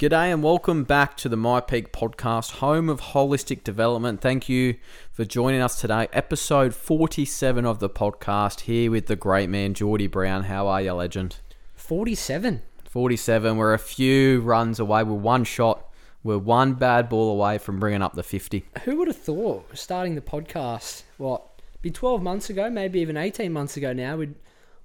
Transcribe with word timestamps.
G'day 0.00 0.32
and 0.32 0.42
welcome 0.42 0.84
back 0.84 1.14
to 1.18 1.28
the 1.28 1.36
myPEAC 1.36 1.90
podcast, 1.90 2.52
home 2.52 2.88
of 2.88 3.02
holistic 3.02 3.62
development. 3.62 4.22
Thank 4.22 4.48
you 4.48 4.76
for 5.12 5.26
joining 5.26 5.60
us 5.60 5.78
today. 5.78 6.08
Episode 6.14 6.74
47 6.74 7.66
of 7.66 7.80
the 7.80 7.90
podcast, 7.90 8.60
here 8.60 8.90
with 8.90 9.08
the 9.08 9.16
great 9.16 9.50
man, 9.50 9.74
Jordy 9.74 10.06
Brown. 10.06 10.44
How 10.44 10.68
are 10.68 10.80
you, 10.80 10.94
legend? 10.94 11.36
47. 11.74 12.62
47. 12.88 13.58
We're 13.58 13.74
a 13.74 13.78
few 13.78 14.40
runs 14.40 14.80
away. 14.80 15.02
We're 15.02 15.12
one 15.16 15.44
shot. 15.44 15.86
We're 16.24 16.38
one 16.38 16.72
bad 16.76 17.10
ball 17.10 17.30
away 17.30 17.58
from 17.58 17.78
bringing 17.78 18.00
up 18.00 18.14
the 18.14 18.22
50. 18.22 18.64
Who 18.86 18.96
would 18.96 19.08
have 19.08 19.18
thought 19.18 19.76
starting 19.76 20.14
the 20.14 20.22
podcast, 20.22 21.02
what, 21.18 21.42
be 21.82 21.90
12 21.90 22.22
months 22.22 22.48
ago, 22.48 22.70
maybe 22.70 23.00
even 23.00 23.18
18 23.18 23.52
months 23.52 23.76
ago 23.76 23.92
now, 23.92 24.16
we'd 24.16 24.34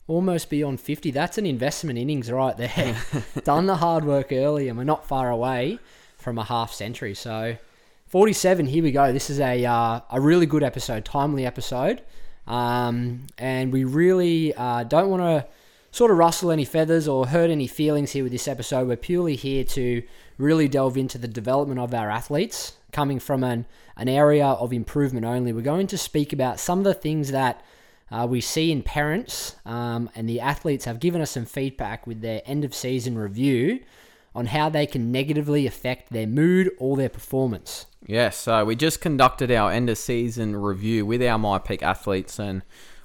almost 0.08 0.50
beyond 0.50 0.80
50. 0.80 1.12
That's 1.12 1.38
an 1.38 1.46
investment 1.46 1.98
innings 1.98 2.32
right 2.32 2.56
there. 2.56 2.96
Done 3.44 3.66
the 3.66 3.78
hard 3.78 4.06
work 4.06 4.32
early, 4.32 4.68
and 4.68 4.78
we're 4.78 4.84
not 4.84 5.08
far 5.08 5.30
away 5.30 5.80
from 6.18 6.38
a 6.38 6.44
half 6.44 6.74
century. 6.74 7.14
So, 7.14 7.58
47, 8.08 8.68
here 8.68 8.84
we 8.84 8.92
go. 8.92 9.12
This 9.12 9.30
is 9.30 9.40
a, 9.40 9.66
uh, 9.66 10.02
a 10.12 10.22
really 10.22 10.46
good 10.46 10.64
episode, 10.64 11.06
timely 11.06 11.46
episode. 11.46 12.02
Um, 12.48 13.28
and 13.38 13.74
we 13.74 13.84
really 13.84 14.54
uh, 14.54 14.84
don't 14.84 15.10
want 15.10 15.24
to 15.24 15.48
sort 15.92 16.12
of 16.12 16.18
rustle 16.18 16.52
any 16.52 16.66
feathers 16.66 17.08
or 17.08 17.28
hurt 17.28 17.50
any 17.50 17.68
feelings 17.68 18.12
here 18.12 18.24
with 18.24 18.32
this 18.32 18.48
episode. 18.48 18.88
We're 18.88 18.98
purely 18.98 19.36
here 19.36 19.64
to 19.64 20.04
really 20.38 20.68
delve 20.68 20.98
into 20.98 21.18
the 21.18 21.28
development 21.28 21.80
of 21.80 21.94
our 21.94 22.10
athletes, 22.10 22.74
coming 22.92 23.20
from 23.20 23.44
an, 23.44 23.66
an 23.98 24.10
area 24.10 24.46
of 24.46 24.74
improvement 24.74 25.26
only. 25.26 25.54
We're 25.54 25.62
going 25.62 25.88
to 25.88 25.98
speak 25.98 26.34
about 26.34 26.60
some 26.60 26.80
of 26.80 26.86
the 26.86 26.94
things 26.94 27.32
that 27.32 27.64
uh, 28.12 28.28
we 28.30 28.42
see 28.42 28.72
in 28.72 28.84
parents 28.84 29.56
um, 29.66 30.10
and 30.16 30.30
the 30.30 30.40
athletes 30.40 30.86
have 30.86 31.00
given 31.00 31.22
us 31.22 31.32
some 31.32 31.46
feedback 31.46 32.06
with 32.06 32.22
their 32.22 32.42
end 32.46 32.64
of 32.64 32.74
season 32.74 33.18
review 33.18 33.80
on 34.36 34.48
how 34.48 34.70
they 34.70 34.86
can 34.86 35.12
negatively 35.12 35.66
affect 35.66 36.12
their 36.12 36.28
mood 36.28 36.70
or 36.78 36.98
their 36.98 37.10
performance. 37.10 37.86
Yes, 38.06 38.38
so 38.38 38.66
we 38.66 38.76
just 38.76 39.02
conducted 39.02 39.50
our 39.50 39.72
end 39.72 39.90
of 39.90 39.98
season 39.98 40.56
review 40.56 41.06
with 41.06 41.24
our 41.24 41.40
myPEAC 41.40 41.82
athletes, 41.82 42.38
and 42.38 42.62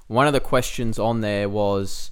one 0.07 0.27
of 0.27 0.33
the 0.33 0.39
questions 0.39 0.99
on 0.99 1.21
there 1.21 1.49
was, 1.49 2.11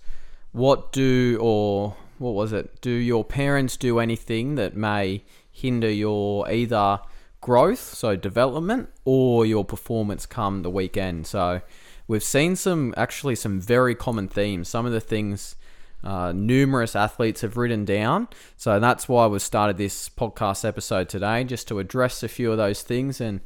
"What 0.53 0.91
do 0.91 1.37
or 1.39 1.95
what 2.17 2.33
was 2.33 2.51
it? 2.53 2.81
Do 2.81 2.89
your 2.91 3.23
parents 3.23 3.77
do 3.77 3.99
anything 3.99 4.55
that 4.55 4.75
may 4.75 5.23
hinder 5.51 5.91
your 5.91 6.49
either 6.49 6.99
growth, 7.41 7.93
so 7.93 8.15
development, 8.15 8.89
or 9.05 9.45
your 9.45 9.65
performance 9.65 10.25
come 10.25 10.63
the 10.63 10.71
weekend?" 10.71 11.27
So 11.27 11.61
we've 12.09 12.23
seen 12.23 12.57
some 12.57 12.93
actually 12.97 13.35
some 13.35 13.61
very 13.61 13.95
common 13.95 14.27
themes. 14.27 14.67
Some 14.67 14.85
of 14.85 14.91
the 14.91 14.99
things 14.99 15.55
uh, 16.03 16.33
numerous 16.33 16.95
athletes 16.95 17.41
have 17.41 17.55
written 17.55 17.85
down. 17.85 18.27
So 18.57 18.79
that's 18.79 19.07
why 19.07 19.27
we've 19.27 19.41
started 19.41 19.77
this 19.77 20.09
podcast 20.09 20.65
episode 20.65 21.07
today, 21.07 21.45
just 21.45 21.69
to 21.69 21.79
address 21.79 22.23
a 22.23 22.27
few 22.27 22.51
of 22.51 22.57
those 22.57 22.81
things 22.81 23.21
and 23.21 23.39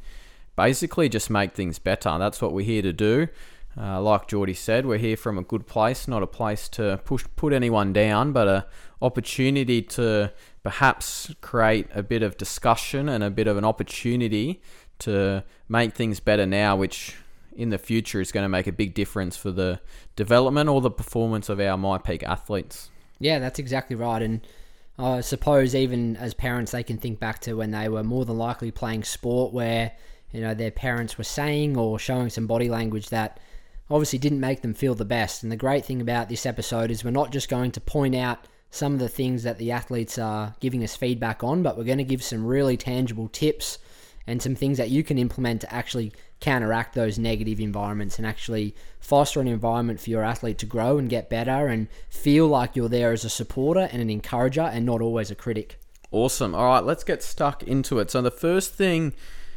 basically 0.56 1.08
just 1.08 1.30
make 1.30 1.52
things 1.52 1.78
better. 1.78 2.16
That's 2.18 2.40
what 2.40 2.52
we're 2.52 2.64
here 2.64 2.82
to 2.82 2.92
do. 2.92 3.28
Uh, 3.76 4.00
like 4.00 4.28
Jordy 4.28 4.54
said, 4.54 4.86
we're 4.86 4.98
here 4.98 5.16
from 5.16 5.36
a 5.36 5.42
good 5.42 5.66
place, 5.66 6.06
not 6.06 6.22
a 6.22 6.28
place 6.28 6.68
to 6.70 7.00
push 7.04 7.24
put 7.34 7.52
anyone 7.52 7.92
down, 7.92 8.32
but 8.32 8.46
a 8.46 8.66
opportunity 9.02 9.82
to 9.82 10.32
perhaps 10.62 11.34
create 11.40 11.88
a 11.92 12.02
bit 12.02 12.22
of 12.22 12.38
discussion 12.38 13.08
and 13.08 13.24
a 13.24 13.30
bit 13.30 13.48
of 13.48 13.56
an 13.56 13.64
opportunity 13.64 14.62
to 15.00 15.42
make 15.68 15.92
things 15.92 16.20
better 16.20 16.46
now, 16.46 16.76
which 16.76 17.16
in 17.56 17.70
the 17.70 17.78
future 17.78 18.20
is 18.20 18.32
going 18.32 18.44
to 18.44 18.48
make 18.48 18.66
a 18.66 18.72
big 18.72 18.94
difference 18.94 19.36
for 19.36 19.50
the 19.50 19.80
development 20.16 20.68
or 20.68 20.80
the 20.80 20.90
performance 20.90 21.48
of 21.48 21.60
our 21.60 21.78
myPEAC 21.78 22.22
athletes. 22.22 22.90
Yeah, 23.18 23.38
that's 23.38 23.58
exactly 23.58 23.96
right. 23.96 24.22
And 24.22 24.46
I 24.98 25.20
suppose 25.20 25.74
even 25.74 26.16
as 26.16 26.34
parents, 26.34 26.72
they 26.72 26.82
can 26.82 26.98
think 26.98 27.18
back 27.18 27.40
to 27.40 27.54
when 27.54 27.70
they 27.70 27.88
were 27.88 28.04
more 28.04 28.24
than 28.24 28.38
likely 28.38 28.70
playing 28.70 29.04
sport 29.04 29.52
where, 29.52 29.92
you 30.32 30.40
know, 30.40 30.54
their 30.54 30.70
parents 30.70 31.18
were 31.18 31.24
saying 31.24 31.76
or 31.76 31.98
showing 31.98 32.30
some 32.30 32.46
body 32.46 32.68
language 32.68 33.08
that 33.08 33.40
obviously 33.90 34.18
didn't 34.18 34.40
make 34.40 34.62
them 34.62 34.74
feel 34.74 34.94
the 34.94 35.04
best. 35.04 35.42
And 35.42 35.52
the 35.52 35.56
great 35.56 35.84
thing 35.84 36.00
about 36.00 36.28
this 36.28 36.46
episode 36.46 36.90
is 36.90 37.04
we're 37.04 37.10
not 37.10 37.32
just 37.32 37.48
going 37.48 37.72
to 37.72 37.80
point 37.80 38.14
out 38.14 38.46
some 38.70 38.92
of 38.92 38.98
the 38.98 39.08
things 39.08 39.44
that 39.44 39.58
the 39.58 39.70
athletes 39.70 40.18
are 40.18 40.54
giving 40.58 40.82
us 40.82 40.96
feedback 40.96 41.44
on, 41.44 41.62
but 41.62 41.76
we're 41.76 41.84
going 41.84 41.98
to 41.98 42.04
give 42.04 42.22
some 42.22 42.44
really 42.44 42.76
tangible 42.76 43.28
tips 43.28 43.78
and 44.26 44.40
some 44.40 44.54
things 44.54 44.78
that 44.78 44.90
you 44.90 45.04
can 45.04 45.18
implement 45.18 45.60
to 45.60 45.74
actually 45.74 46.12
counteract 46.40 46.94
those 46.94 47.18
negative 47.18 47.60
environments 47.60 48.18
and 48.18 48.26
actually 48.26 48.74
foster 49.00 49.40
an 49.40 49.48
environment 49.48 50.00
for 50.00 50.10
your 50.10 50.22
athlete 50.22 50.58
to 50.58 50.66
grow 50.66 50.98
and 50.98 51.08
get 51.08 51.30
better 51.30 51.66
and 51.66 51.88
feel 52.08 52.46
like 52.46 52.74
you're 52.74 52.88
there 52.88 53.12
as 53.12 53.24
a 53.24 53.30
supporter 53.30 53.88
and 53.92 54.00
an 54.00 54.10
encourager 54.10 54.62
and 54.62 54.86
not 54.86 55.00
always 55.00 55.30
a 55.30 55.34
critic. 55.34 55.78
Awesome. 56.10 56.54
All 56.54 56.66
right, 56.66 56.84
let's 56.84 57.04
get 57.04 57.22
stuck 57.22 57.62
into 57.62 57.98
it. 57.98 58.10
So, 58.10 58.22
the 58.22 58.30
first 58.30 58.74
thing 58.74 59.14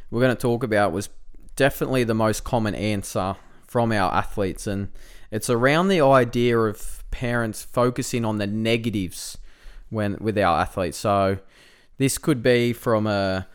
we're 0.10 0.22
going 0.22 0.36
to 0.36 0.42
talk 0.42 0.64
about 0.64 0.92
was 0.92 1.10
definitely 1.56 2.04
the 2.04 2.16
most 2.16 2.44
common 2.44 2.74
answer 2.74 3.36
from 3.68 3.92
our 3.92 4.14
athletes, 4.14 4.66
and 4.66 4.90
it's 5.30 5.50
around 5.50 5.90
the 5.90 6.02
idea 6.02 6.58
of 6.58 7.04
parents 7.12 7.64
focusing 7.64 8.26
on 8.26 8.38
the 8.38 8.48
negatives 8.48 9.38
when 9.90 10.18
with 10.20 10.38
our 10.38 10.62
athletes. 10.62 10.98
So, 10.98 11.38
this 11.98 12.18
could 12.18 12.42
be 12.42 12.74
from 12.74 13.06
a 13.06 13.48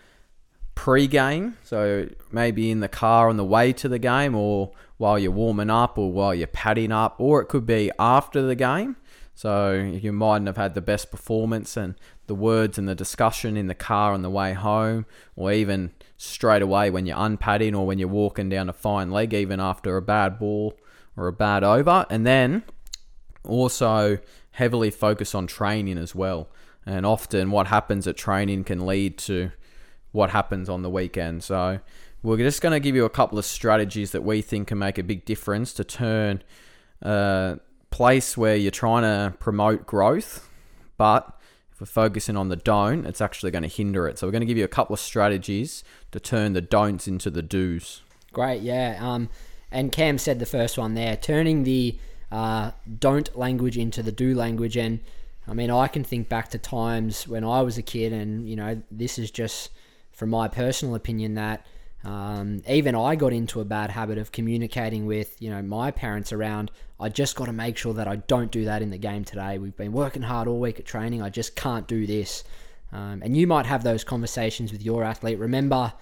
pre-game, 0.82 1.56
so 1.62 2.08
maybe 2.32 2.68
in 2.68 2.80
the 2.80 2.88
car 2.88 3.28
on 3.28 3.36
the 3.36 3.44
way 3.44 3.72
to 3.72 3.88
the 3.88 4.00
game, 4.00 4.34
or 4.34 4.72
while 4.96 5.16
you're 5.16 5.30
warming 5.30 5.70
up, 5.70 5.96
or 5.96 6.10
while 6.10 6.34
you're 6.34 6.48
padding 6.48 6.90
up, 6.90 7.14
or 7.20 7.40
it 7.40 7.46
could 7.46 7.64
be 7.64 7.88
after 8.00 8.42
the 8.42 8.56
game. 8.56 8.96
So 9.32 9.74
you 9.74 10.10
mightn't 10.10 10.48
have 10.48 10.56
had 10.56 10.74
the 10.74 10.80
best 10.80 11.12
performance, 11.12 11.76
and 11.76 11.94
the 12.26 12.34
words 12.34 12.78
and 12.78 12.88
the 12.88 12.96
discussion 12.96 13.56
in 13.56 13.68
the 13.68 13.76
car 13.76 14.12
on 14.12 14.22
the 14.22 14.28
way 14.28 14.54
home, 14.54 15.06
or 15.36 15.52
even 15.52 15.92
straight 16.16 16.62
away 16.62 16.90
when 16.90 17.06
you're 17.06 17.16
unpadding 17.16 17.76
or 17.76 17.86
when 17.86 18.00
you're 18.00 18.08
walking 18.08 18.48
down 18.48 18.68
a 18.68 18.72
fine 18.72 19.12
leg, 19.12 19.32
even 19.32 19.60
after 19.60 19.96
a 19.96 20.02
bad 20.02 20.36
ball 20.36 20.76
or 21.16 21.28
a 21.28 21.32
bad 21.32 21.62
over, 21.62 22.06
and 22.10 22.26
then 22.26 22.64
also 23.44 24.18
heavily 24.50 24.90
focus 24.90 25.32
on 25.32 25.46
training 25.46 25.96
as 25.96 26.12
well. 26.12 26.48
And 26.84 27.06
often, 27.06 27.52
what 27.52 27.68
happens 27.68 28.08
at 28.08 28.16
training 28.16 28.64
can 28.64 28.84
lead 28.84 29.16
to 29.18 29.52
what 30.12 30.30
happens 30.30 30.68
on 30.68 30.82
the 30.82 30.90
weekend. 30.90 31.42
So 31.42 31.80
we're 32.22 32.36
just 32.36 32.62
going 32.62 32.72
to 32.72 32.80
give 32.80 32.94
you 32.94 33.04
a 33.04 33.10
couple 33.10 33.38
of 33.38 33.44
strategies 33.44 34.12
that 34.12 34.22
we 34.22 34.42
think 34.42 34.68
can 34.68 34.78
make 34.78 34.98
a 34.98 35.02
big 35.02 35.24
difference 35.24 35.72
to 35.74 35.84
turn 35.84 36.42
a 37.02 37.58
place 37.90 38.36
where 38.36 38.54
you're 38.56 38.70
trying 38.70 39.02
to 39.02 39.36
promote 39.38 39.86
growth, 39.86 40.48
but 40.96 41.38
if 41.72 41.80
we're 41.80 41.86
focusing 41.86 42.36
on 42.36 42.48
the 42.48 42.56
don't, 42.56 43.06
it's 43.06 43.20
actually 43.20 43.50
going 43.50 43.62
to 43.62 43.68
hinder 43.68 44.06
it. 44.06 44.18
So 44.18 44.26
we're 44.26 44.32
going 44.32 44.42
to 44.42 44.46
give 44.46 44.58
you 44.58 44.64
a 44.64 44.68
couple 44.68 44.94
of 44.94 45.00
strategies 45.00 45.82
to 46.12 46.20
turn 46.20 46.52
the 46.52 46.60
don'ts 46.60 47.08
into 47.08 47.30
the 47.30 47.42
do's. 47.42 48.02
Great, 48.32 48.62
yeah. 48.62 48.98
Um, 49.00 49.28
and 49.70 49.90
Cam 49.90 50.18
said 50.18 50.38
the 50.38 50.46
first 50.46 50.78
one 50.78 50.94
there, 50.94 51.16
turning 51.16 51.64
the 51.64 51.98
uh, 52.30 52.72
don't 52.98 53.36
language 53.36 53.76
into 53.76 54.02
the 54.02 54.12
do 54.12 54.34
language. 54.34 54.76
And 54.76 55.00
I 55.46 55.54
mean, 55.54 55.70
I 55.70 55.88
can 55.88 56.04
think 56.04 56.28
back 56.28 56.50
to 56.50 56.58
times 56.58 57.26
when 57.26 57.44
I 57.44 57.62
was 57.62 57.78
a 57.78 57.82
kid, 57.82 58.12
and 58.12 58.48
you 58.48 58.56
know, 58.56 58.80
this 58.90 59.18
is 59.18 59.30
just 59.30 59.70
from 60.12 60.30
my 60.30 60.48
personal 60.48 60.94
opinion, 60.94 61.34
that 61.34 61.66
um, 62.04 62.62
even 62.68 62.94
I 62.94 63.14
got 63.14 63.32
into 63.32 63.60
a 63.60 63.64
bad 63.64 63.90
habit 63.90 64.18
of 64.18 64.32
communicating 64.32 65.06
with 65.06 65.40
you 65.40 65.50
know 65.50 65.62
my 65.62 65.90
parents 65.90 66.32
around. 66.32 66.70
I 66.98 67.08
just 67.08 67.36
got 67.36 67.46
to 67.46 67.52
make 67.52 67.76
sure 67.76 67.94
that 67.94 68.08
I 68.08 68.16
don't 68.16 68.50
do 68.50 68.64
that 68.64 68.82
in 68.82 68.90
the 68.90 68.98
game 68.98 69.24
today. 69.24 69.58
We've 69.58 69.76
been 69.76 69.92
working 69.92 70.22
hard 70.22 70.48
all 70.48 70.60
week 70.60 70.78
at 70.78 70.86
training. 70.86 71.22
I 71.22 71.30
just 71.30 71.56
can't 71.56 71.86
do 71.86 72.06
this. 72.06 72.44
Um, 72.92 73.22
and 73.22 73.36
you 73.36 73.46
might 73.46 73.66
have 73.66 73.82
those 73.82 74.04
conversations 74.04 74.70
with 74.70 74.82
your 74.82 75.02
athlete. 75.02 75.38
Remember, 75.38 75.94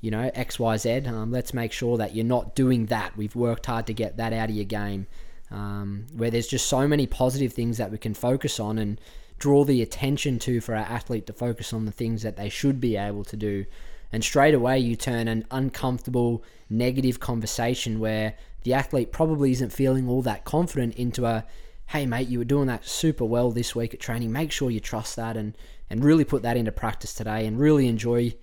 you 0.00 0.10
know 0.10 0.30
X 0.34 0.58
Y 0.58 0.76
Z. 0.76 1.06
Um, 1.06 1.32
let's 1.32 1.54
make 1.54 1.72
sure 1.72 1.96
that 1.98 2.14
you're 2.14 2.24
not 2.24 2.54
doing 2.54 2.86
that. 2.86 3.16
We've 3.16 3.34
worked 3.34 3.66
hard 3.66 3.86
to 3.86 3.94
get 3.94 4.16
that 4.18 4.32
out 4.32 4.50
of 4.50 4.54
your 4.54 4.64
game. 4.64 5.06
Um, 5.50 6.06
where 6.14 6.30
there's 6.30 6.48
just 6.48 6.66
so 6.66 6.88
many 6.88 7.06
positive 7.06 7.52
things 7.52 7.78
that 7.78 7.90
we 7.90 7.98
can 7.98 8.14
focus 8.14 8.58
on 8.58 8.78
and 8.78 9.00
draw 9.38 9.64
the 9.64 9.82
attention 9.82 10.38
to 10.40 10.60
for 10.60 10.74
our 10.74 10.84
athlete 10.84 11.26
to 11.26 11.32
focus 11.32 11.72
on 11.72 11.84
the 11.84 11.92
things 11.92 12.22
that 12.22 12.36
they 12.36 12.48
should 12.48 12.80
be 12.80 12.96
able 12.96 13.24
to 13.24 13.36
do. 13.36 13.66
And 14.12 14.24
straight 14.24 14.54
away, 14.54 14.78
you 14.78 14.96
turn 14.96 15.28
an 15.28 15.44
uncomfortable, 15.50 16.42
negative 16.70 17.20
conversation 17.20 17.98
where 17.98 18.34
the 18.62 18.74
athlete 18.74 19.12
probably 19.12 19.52
isn't 19.52 19.72
feeling 19.72 20.08
all 20.08 20.22
that 20.22 20.44
confident 20.44 20.94
into 20.96 21.26
a, 21.26 21.44
hey, 21.88 22.06
mate, 22.06 22.28
you 22.28 22.38
were 22.38 22.44
doing 22.44 22.66
that 22.68 22.86
super 22.86 23.24
well 23.24 23.50
this 23.50 23.74
week 23.74 23.94
at 23.94 24.00
training. 24.00 24.32
Make 24.32 24.52
sure 24.52 24.70
you 24.70 24.80
trust 24.80 25.16
that 25.16 25.36
and, 25.36 25.56
and 25.90 26.04
really 26.04 26.24
put 26.24 26.42
that 26.42 26.56
into 26.56 26.72
practice 26.72 27.14
today 27.14 27.46
and 27.46 27.58
really 27.58 27.88
enjoy. 27.88 28.34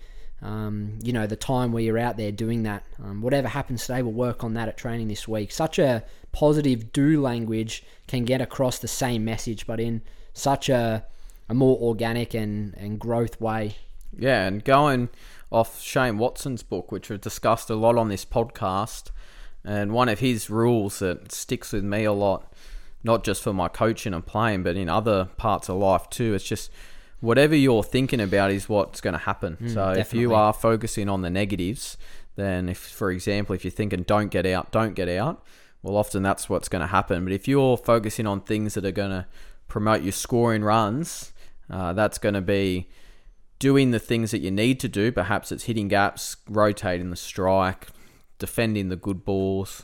Um, 0.42 1.00
you 1.01 1.13
know, 1.13 1.25
the 1.25 1.38
time 1.38 1.72
where 1.72 1.81
you're 1.81 1.98
out 1.98 2.18
there 2.18 2.31
doing 2.31 2.63
that. 2.63 2.86
Um, 3.01 3.22
whatever 3.22 3.48
happens 3.48 3.86
today, 3.86 4.01
we'll 4.01 4.12
work 4.12 4.44
on 4.44 4.56
that 4.56 4.68
at 4.68 4.75
training 4.75 5.07
this 5.07 5.25
week. 5.25 5.54
Such 5.54 5.80
a 5.80 6.04
positive 6.34 6.92
do 6.92 7.22
language 7.22 7.84
can 8.07 8.25
get 8.25 8.42
across 8.42 8.80
the 8.80 8.90
same 8.90 9.24
message, 9.24 9.66
but 9.66 9.80
in 9.80 10.01
such 10.33 10.69
a 10.69 11.06
a 11.50 11.53
more 11.53 11.77
organic 11.80 12.33
and, 12.33 12.74
and 12.77 13.00
growth 13.00 13.39
way. 13.39 13.75
Yeah, 14.18 14.45
and 14.45 14.63
going 14.63 15.09
off 15.51 15.81
Shane 15.81 16.18
Watson's 16.18 16.63
book, 16.63 16.91
which 16.91 17.09
we've 17.09 17.21
discussed 17.21 17.69
a 17.69 17.75
lot 17.75 17.97
on 17.97 18.09
this 18.09 18.25
podcast, 18.25 19.12
and 19.63 19.91
one 19.91 20.09
of 20.09 20.19
his 20.19 20.50
rules 20.50 21.00
that 21.00 21.31
sticks 21.31 21.74
with 21.74 21.83
me 21.83 22.03
a 22.03 22.13
lot, 22.13 22.51
not 23.03 23.24
just 23.24 23.41
for 23.41 23.53
my 23.53 23.68
coaching 23.68 24.13
and 24.13 24.25
playing, 24.25 24.63
but 24.63 24.75
in 24.75 24.89
other 24.89 25.25
parts 25.38 25.69
of 25.69 25.77
life 25.77 26.09
too, 26.09 26.33
it's 26.33 26.44
just 26.44 26.71
whatever 27.19 27.56
you're 27.56 27.83
thinking 27.83 28.19
about 28.19 28.51
is 28.51 28.68
what's 28.68 29.01
going 29.01 29.13
to 29.13 29.19
happen. 29.19 29.57
Mm, 29.62 29.74
so 29.74 29.89
if 29.91 30.13
you 30.13 30.33
are 30.33 30.53
focusing 30.53 31.07
on 31.09 31.21
the 31.21 31.30
negatives, 31.30 31.97
then 32.35 32.68
if, 32.68 32.77
for 32.77 33.12
example, 33.12 33.56
if 33.56 33.63
you're 33.63 33.71
thinking 33.71 34.03
don't 34.03 34.30
get 34.30 34.45
out, 34.45 34.71
don't 34.71 34.94
get 34.94 35.07
out, 35.07 35.44
well, 35.81 35.95
often 35.97 36.24
that's 36.24 36.50
what's 36.50 36.68
going 36.68 36.81
to 36.81 36.88
happen. 36.88 37.24
But 37.24 37.33
if 37.33 37.47
you're 37.47 37.77
focusing 37.77 38.27
on 38.27 38.41
things 38.41 38.74
that 38.74 38.85
are 38.85 38.91
going 38.91 39.12
to 39.12 39.25
promote 39.74 40.04
your 40.04 40.12
scoring 40.12 40.64
runs, 40.64 41.34
uh, 41.68 41.94
that's 41.94 42.20
going 42.20 42.36
to 42.36 42.42
be 42.42 42.88
doing 43.58 43.90
the 43.90 43.98
things 43.98 44.30
that 44.30 44.38
you 44.38 44.52
need 44.52 44.80
to 44.80 44.88
do. 44.88 45.12
Perhaps 45.12 45.52
it's 45.52 45.64
hitting 45.64 45.88
gaps, 45.88 46.38
rotating 46.48 47.10
the 47.10 47.16
strike, 47.16 47.88
defending 48.38 48.90
the 48.90 48.96
good 48.96 49.25
balls, 49.25 49.81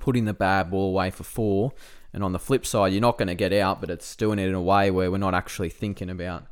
putting 0.00 0.24
the 0.24 0.34
bad 0.34 0.68
ball 0.68 0.88
away 0.88 1.10
for 1.10 1.22
four. 1.22 1.72
And 2.12 2.24
on 2.24 2.32
the 2.32 2.40
flip 2.40 2.66
side, 2.66 2.92
you're 2.92 3.00
not 3.00 3.16
going 3.16 3.28
to 3.28 3.36
get 3.36 3.52
out, 3.52 3.80
but 3.80 3.88
it's 3.88 4.16
doing 4.16 4.40
it 4.40 4.48
in 4.48 4.54
a 4.54 4.60
way 4.60 4.90
where 4.90 5.12
we're 5.12 5.18
not 5.18 5.32
actually 5.32 5.70
thinking 5.70 6.10
about 6.10 6.46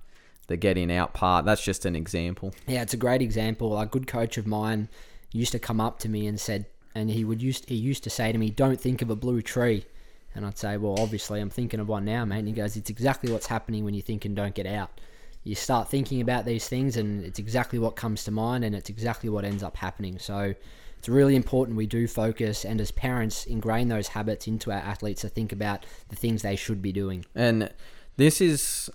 the 0.46 0.56
getting 0.56 0.92
out 0.92 1.14
part. 1.14 1.44
That's 1.44 1.64
just 1.64 1.84
an 1.84 1.96
example. 1.96 2.54
Yeah, 2.68 2.82
it's 2.82 2.94
a 2.94 2.96
great 2.96 3.22
example. 3.22 3.76
A 3.76 3.86
good 3.86 4.06
coach 4.06 4.38
of 4.38 4.46
mine 4.46 4.88
used 5.32 5.50
to 5.50 5.58
come 5.58 5.80
up 5.80 5.98
to 5.98 6.08
me 6.08 6.28
and 6.28 6.38
said, 6.38 6.66
and 6.94 7.10
he 7.10 7.24
would 7.24 7.42
used 7.42 7.68
he 7.68 7.74
used 7.74 8.04
to 8.04 8.10
say 8.10 8.30
to 8.30 8.38
me, 8.38 8.50
"Don't 8.50 8.80
think 8.80 9.02
of 9.02 9.10
a 9.10 9.16
blue 9.16 9.42
tree," 9.42 9.84
and 10.34 10.46
I'd 10.46 10.58
say, 10.58 10.76
"Well, 10.76 10.96
obviously 10.98 11.40
I'm 11.40 11.50
thinking 11.50 11.80
of 11.80 11.88
one 11.88 12.04
now, 12.04 12.24
mate." 12.24 12.40
And 12.40 12.48
he 12.48 12.54
goes, 12.54 12.76
"It's 12.76 12.90
exactly 12.90 13.32
what's 13.32 13.46
happening 13.46 13.84
when 13.84 13.94
you 13.94 14.02
think 14.02 14.24
and 14.24 14.34
don't 14.34 14.54
get 14.54 14.66
out. 14.66 15.00
You 15.44 15.54
start 15.54 15.88
thinking 15.88 16.20
about 16.20 16.44
these 16.44 16.68
things, 16.68 16.96
and 16.96 17.24
it's 17.24 17.38
exactly 17.38 17.78
what 17.78 17.96
comes 17.96 18.24
to 18.24 18.30
mind, 18.30 18.64
and 18.64 18.74
it's 18.74 18.90
exactly 18.90 19.28
what 19.28 19.44
ends 19.44 19.62
up 19.62 19.76
happening." 19.76 20.18
So. 20.18 20.54
It's 20.98 21.08
really 21.08 21.34
important 21.34 21.76
we 21.76 21.88
do 21.88 22.06
focus 22.06 22.64
and 22.64 22.80
as 22.80 22.92
parents 22.92 23.44
ingrain 23.44 23.88
those 23.88 24.06
habits 24.06 24.46
into 24.46 24.70
our 24.70 24.78
athletes 24.78 25.22
to 25.22 25.28
think 25.28 25.50
about 25.50 25.84
the 26.10 26.14
things 26.14 26.42
they 26.42 26.54
should 26.54 26.80
be 26.80 26.92
doing. 26.92 27.24
And 27.34 27.72
this 28.18 28.40
is, 28.40 28.88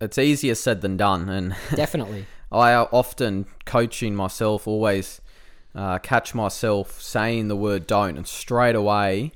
it's 0.00 0.16
easier 0.16 0.54
said 0.54 0.80
than 0.80 0.96
done. 0.96 1.28
And 1.28 1.56
Definitely. 1.74 2.26
I 2.52 2.74
often 2.74 3.46
coaching 3.64 4.14
myself 4.14 4.68
always 4.68 5.20
uh, 5.74 5.98
catch 5.98 6.34
myself 6.34 7.00
saying 7.00 7.48
the 7.48 7.56
word 7.56 7.86
don't 7.86 8.16
and 8.16 8.26
straight 8.26 8.74
away 8.74 9.32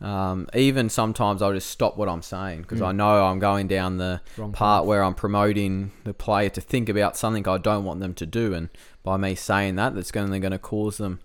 um, 0.00 0.46
even 0.54 0.88
sometimes 0.90 1.40
I'll 1.40 1.54
just 1.54 1.70
stop 1.70 1.96
what 1.96 2.08
I'm 2.08 2.22
saying 2.22 2.62
because 2.62 2.82
I 2.82 2.92
know 2.92 3.24
I'm 3.24 3.38
going 3.38 3.66
down 3.66 3.96
the 3.96 4.20
Wrong 4.36 4.52
part 4.52 4.84
where 4.84 5.02
I'm 5.02 5.14
promoting 5.14 5.92
the 6.04 6.12
player 6.12 6.50
to 6.50 6.60
think 6.60 6.88
about 6.88 7.16
something 7.16 7.48
I 7.48 7.58
don't 7.58 7.84
want 7.84 8.00
them 8.00 8.12
to 8.14 8.26
do 8.26 8.52
and 8.52 8.68
by 9.02 9.16
me 9.16 9.34
saying 9.34 9.76
that 9.76 9.94
that's 9.94 10.14
only 10.14 10.38
going 10.38 10.52
to 10.52 10.58
cause 10.58 10.98
them 10.98 11.20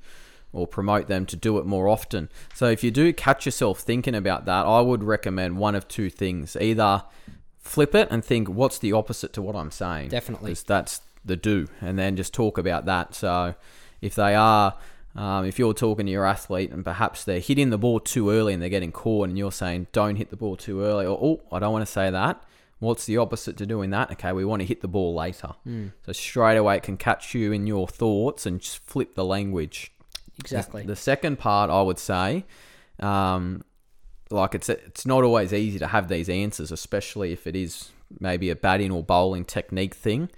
or 0.53 0.67
promote 0.67 1.07
them 1.07 1.25
to 1.25 1.35
do 1.35 1.57
it 1.57 1.65
more 1.65 1.87
often. 1.87 2.29
So 2.53 2.67
if 2.67 2.83
you 2.83 2.91
do 2.91 3.11
catch 3.13 3.45
yourself 3.45 3.79
thinking 3.79 4.15
about 4.15 4.45
that, 4.45 4.65
I 4.65 4.81
would 4.81 5.03
recommend 5.03 5.57
one 5.57 5.75
of 5.75 5.87
two 5.87 6.09
things. 6.09 6.55
Either 6.59 7.03
flip 7.57 7.95
it 7.95 8.07
and 8.11 8.23
think 8.23 8.49
what's 8.49 8.79
the 8.79 8.93
opposite 8.93 9.33
to 9.33 9.41
what 9.41 9.55
I'm 9.55 9.71
saying. 9.71 10.09
Definitely. 10.09 10.53
that's 10.65 11.01
the 11.23 11.35
do 11.35 11.67
and 11.79 11.99
then 11.99 12.15
just 12.15 12.33
talk 12.33 12.57
about 12.57 12.85
that. 12.85 13.15
So 13.15 13.55
if 14.01 14.15
they 14.15 14.33
are 14.35 14.75
um, 15.15 15.45
if 15.45 15.59
you're 15.59 15.73
talking 15.73 16.05
to 16.05 16.11
your 16.11 16.25
athlete 16.25 16.71
and 16.71 16.83
perhaps 16.83 17.23
they're 17.23 17.39
hitting 17.39 17.69
the 17.69 17.77
ball 17.77 17.99
too 17.99 18.29
early 18.29 18.53
and 18.53 18.61
they're 18.61 18.69
getting 18.69 18.91
caught 18.91 19.27
and 19.29 19.37
you're 19.37 19.51
saying 19.51 19.87
don't 19.91 20.15
hit 20.15 20.29
the 20.29 20.37
ball 20.37 20.55
too 20.55 20.81
early 20.81 21.05
or 21.05 21.17
oh 21.21 21.41
I 21.51 21.59
don't 21.59 21.73
want 21.73 21.85
to 21.85 21.91
say 21.91 22.09
that. 22.09 22.41
What's 22.79 23.05
the 23.05 23.17
opposite 23.17 23.57
to 23.57 23.65
doing 23.65 23.89
that? 23.91 24.11
Okay 24.11 24.31
we 24.31 24.45
want 24.45 24.61
to 24.61 24.65
hit 24.65 24.81
the 24.81 24.87
ball 24.87 25.13
later. 25.13 25.51
So 26.05 26.11
straight 26.13 26.57
away 26.57 26.77
it 26.77 26.83
can 26.83 26.97
catch 26.97 27.33
you 27.35 27.51
in 27.51 27.67
your 27.67 27.87
thoughts 27.87 28.45
and 28.45 28.61
just 28.61 28.77
flip 28.85 29.15
the 29.15 29.25
language. 29.25 29.91
Exactly. 30.39 30.83
the 30.83 30.95
second 30.95 31.37
part, 31.37 31.69
I 31.69 31.81
would 31.81 31.99
say, 31.99 32.45
um, 32.99 33.63
like 34.31 34.55
it's 34.55 34.69
it's 34.69 35.05
not 35.05 35.23
always 35.23 35.53
easy 35.53 35.77
to 35.79 35.87
have 35.87 36.07
these 36.07 36.29
answers, 36.29 36.71
especially 36.71 37.31
if 37.31 37.45
it 37.45 37.55
is 37.55 37.91
maybe 38.19 38.49
a 38.49 38.55
batting 38.55 38.91
or 38.91 39.03
bowling 39.03 39.45
technique 39.45 39.93
thing. 39.93 40.29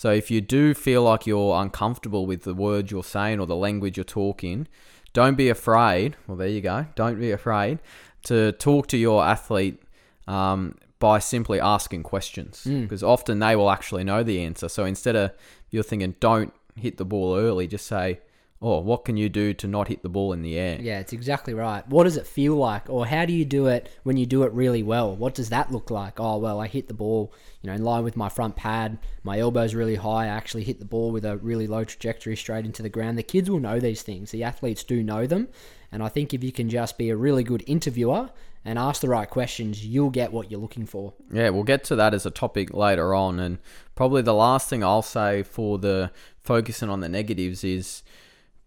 So 0.00 0.10
if 0.10 0.30
you 0.30 0.40
do 0.40 0.72
feel 0.72 1.02
like 1.02 1.26
you're 1.26 1.60
uncomfortable 1.60 2.24
with 2.24 2.44
the 2.44 2.54
words 2.54 2.90
you're 2.90 3.04
saying 3.04 3.38
or 3.38 3.44
the 3.44 3.54
language 3.54 3.98
you're 3.98 4.04
talking, 4.04 4.66
don't 5.12 5.36
be 5.36 5.50
afraid. 5.50 6.16
Well, 6.26 6.38
there 6.38 6.48
you 6.48 6.62
go. 6.62 6.86
Don't 6.94 7.20
be 7.20 7.32
afraid 7.32 7.80
to 8.22 8.52
talk 8.52 8.86
to 8.86 8.96
your 8.96 9.22
athlete 9.22 9.82
um, 10.26 10.76
by 11.00 11.18
simply 11.18 11.60
asking 11.60 12.04
questions 12.04 12.62
because 12.64 13.02
often 13.02 13.40
they 13.40 13.54
will 13.54 13.70
actually 13.70 14.02
know 14.02 14.22
the 14.22 14.40
answer. 14.42 14.70
So 14.70 14.86
instead 14.86 15.16
of 15.16 15.32
you're 15.68 15.82
thinking, 15.82 16.14
don't 16.18 16.54
hit 16.76 16.96
the 16.96 17.04
ball 17.04 17.36
early, 17.36 17.66
just 17.66 17.86
say, 17.86 18.20
oh, 18.62 18.78
what 18.80 19.04
can 19.04 19.16
you 19.16 19.28
do 19.28 19.54
to 19.54 19.66
not 19.66 19.88
hit 19.88 20.02
the 20.02 20.08
ball 20.08 20.32
in 20.32 20.42
the 20.42 20.58
air? 20.58 20.78
Yeah, 20.80 20.98
it's 20.98 21.12
exactly 21.12 21.54
right. 21.54 21.86
What 21.88 22.04
does 22.04 22.16
it 22.16 22.26
feel 22.26 22.56
like, 22.56 22.90
or 22.90 23.06
how 23.06 23.24
do 23.24 23.32
you 23.32 23.44
do 23.44 23.66
it 23.66 23.90
when 24.02 24.16
you 24.16 24.26
do 24.26 24.42
it 24.42 24.52
really 24.52 24.82
well? 24.82 25.16
What 25.16 25.34
does 25.34 25.48
that 25.48 25.72
look 25.72 25.90
like? 25.90 26.20
Oh, 26.20 26.36
well, 26.36 26.60
I 26.60 26.66
hit 26.66 26.88
the 26.88 26.94
ball, 26.94 27.32
you 27.62 27.68
know, 27.68 27.74
in 27.74 27.82
line 27.82 28.04
with 28.04 28.16
my 28.16 28.28
front 28.28 28.56
pad. 28.56 28.98
My 29.22 29.38
elbow's 29.38 29.74
really 29.74 29.96
high. 29.96 30.24
I 30.24 30.26
actually 30.26 30.64
hit 30.64 30.78
the 30.78 30.84
ball 30.84 31.10
with 31.10 31.24
a 31.24 31.38
really 31.38 31.66
low 31.66 31.84
trajectory 31.84 32.36
straight 32.36 32.66
into 32.66 32.82
the 32.82 32.88
ground. 32.90 33.16
The 33.16 33.22
kids 33.22 33.48
will 33.48 33.60
know 33.60 33.80
these 33.80 34.02
things. 34.02 34.30
The 34.30 34.44
athletes 34.44 34.84
do 34.84 35.02
know 35.02 35.26
them, 35.26 35.48
and 35.90 36.02
I 36.02 36.08
think 36.08 36.34
if 36.34 36.44
you 36.44 36.52
can 36.52 36.68
just 36.68 36.98
be 36.98 37.08
a 37.08 37.16
really 37.16 37.44
good 37.44 37.64
interviewer 37.66 38.30
and 38.62 38.78
ask 38.78 39.00
the 39.00 39.08
right 39.08 39.28
questions, 39.28 39.86
you'll 39.86 40.10
get 40.10 40.32
what 40.32 40.50
you're 40.50 40.60
looking 40.60 40.84
for. 40.84 41.14
Yeah, 41.32 41.48
we'll 41.48 41.64
get 41.64 41.82
to 41.84 41.96
that 41.96 42.12
as 42.12 42.26
a 42.26 42.30
topic 42.30 42.74
later 42.74 43.14
on. 43.14 43.40
And 43.40 43.58
probably 43.94 44.20
the 44.20 44.34
last 44.34 44.68
thing 44.68 44.84
I'll 44.84 45.00
say 45.00 45.42
for 45.42 45.78
the 45.78 46.10
focusing 46.42 46.90
on 46.90 47.00
the 47.00 47.08
negatives 47.08 47.64
is 47.64 48.02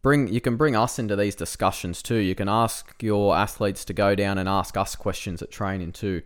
bring 0.04 0.28
you 0.28 0.42
can 0.42 0.56
bring 0.56 0.76
us 0.76 1.00
into 1.00 1.16
these 1.16 1.34
discussions 1.34 2.04
too. 2.04 2.18
You 2.18 2.36
can 2.36 2.48
ask 2.48 2.94
your 3.02 3.36
athletes 3.36 3.84
to 3.86 3.94
go 3.94 4.14
down 4.14 4.38
and 4.38 4.48
ask 4.48 4.78
us 4.78 4.96
questions 4.96 5.42
at 5.42 5.50
training 5.50 5.94
too. 5.94 6.22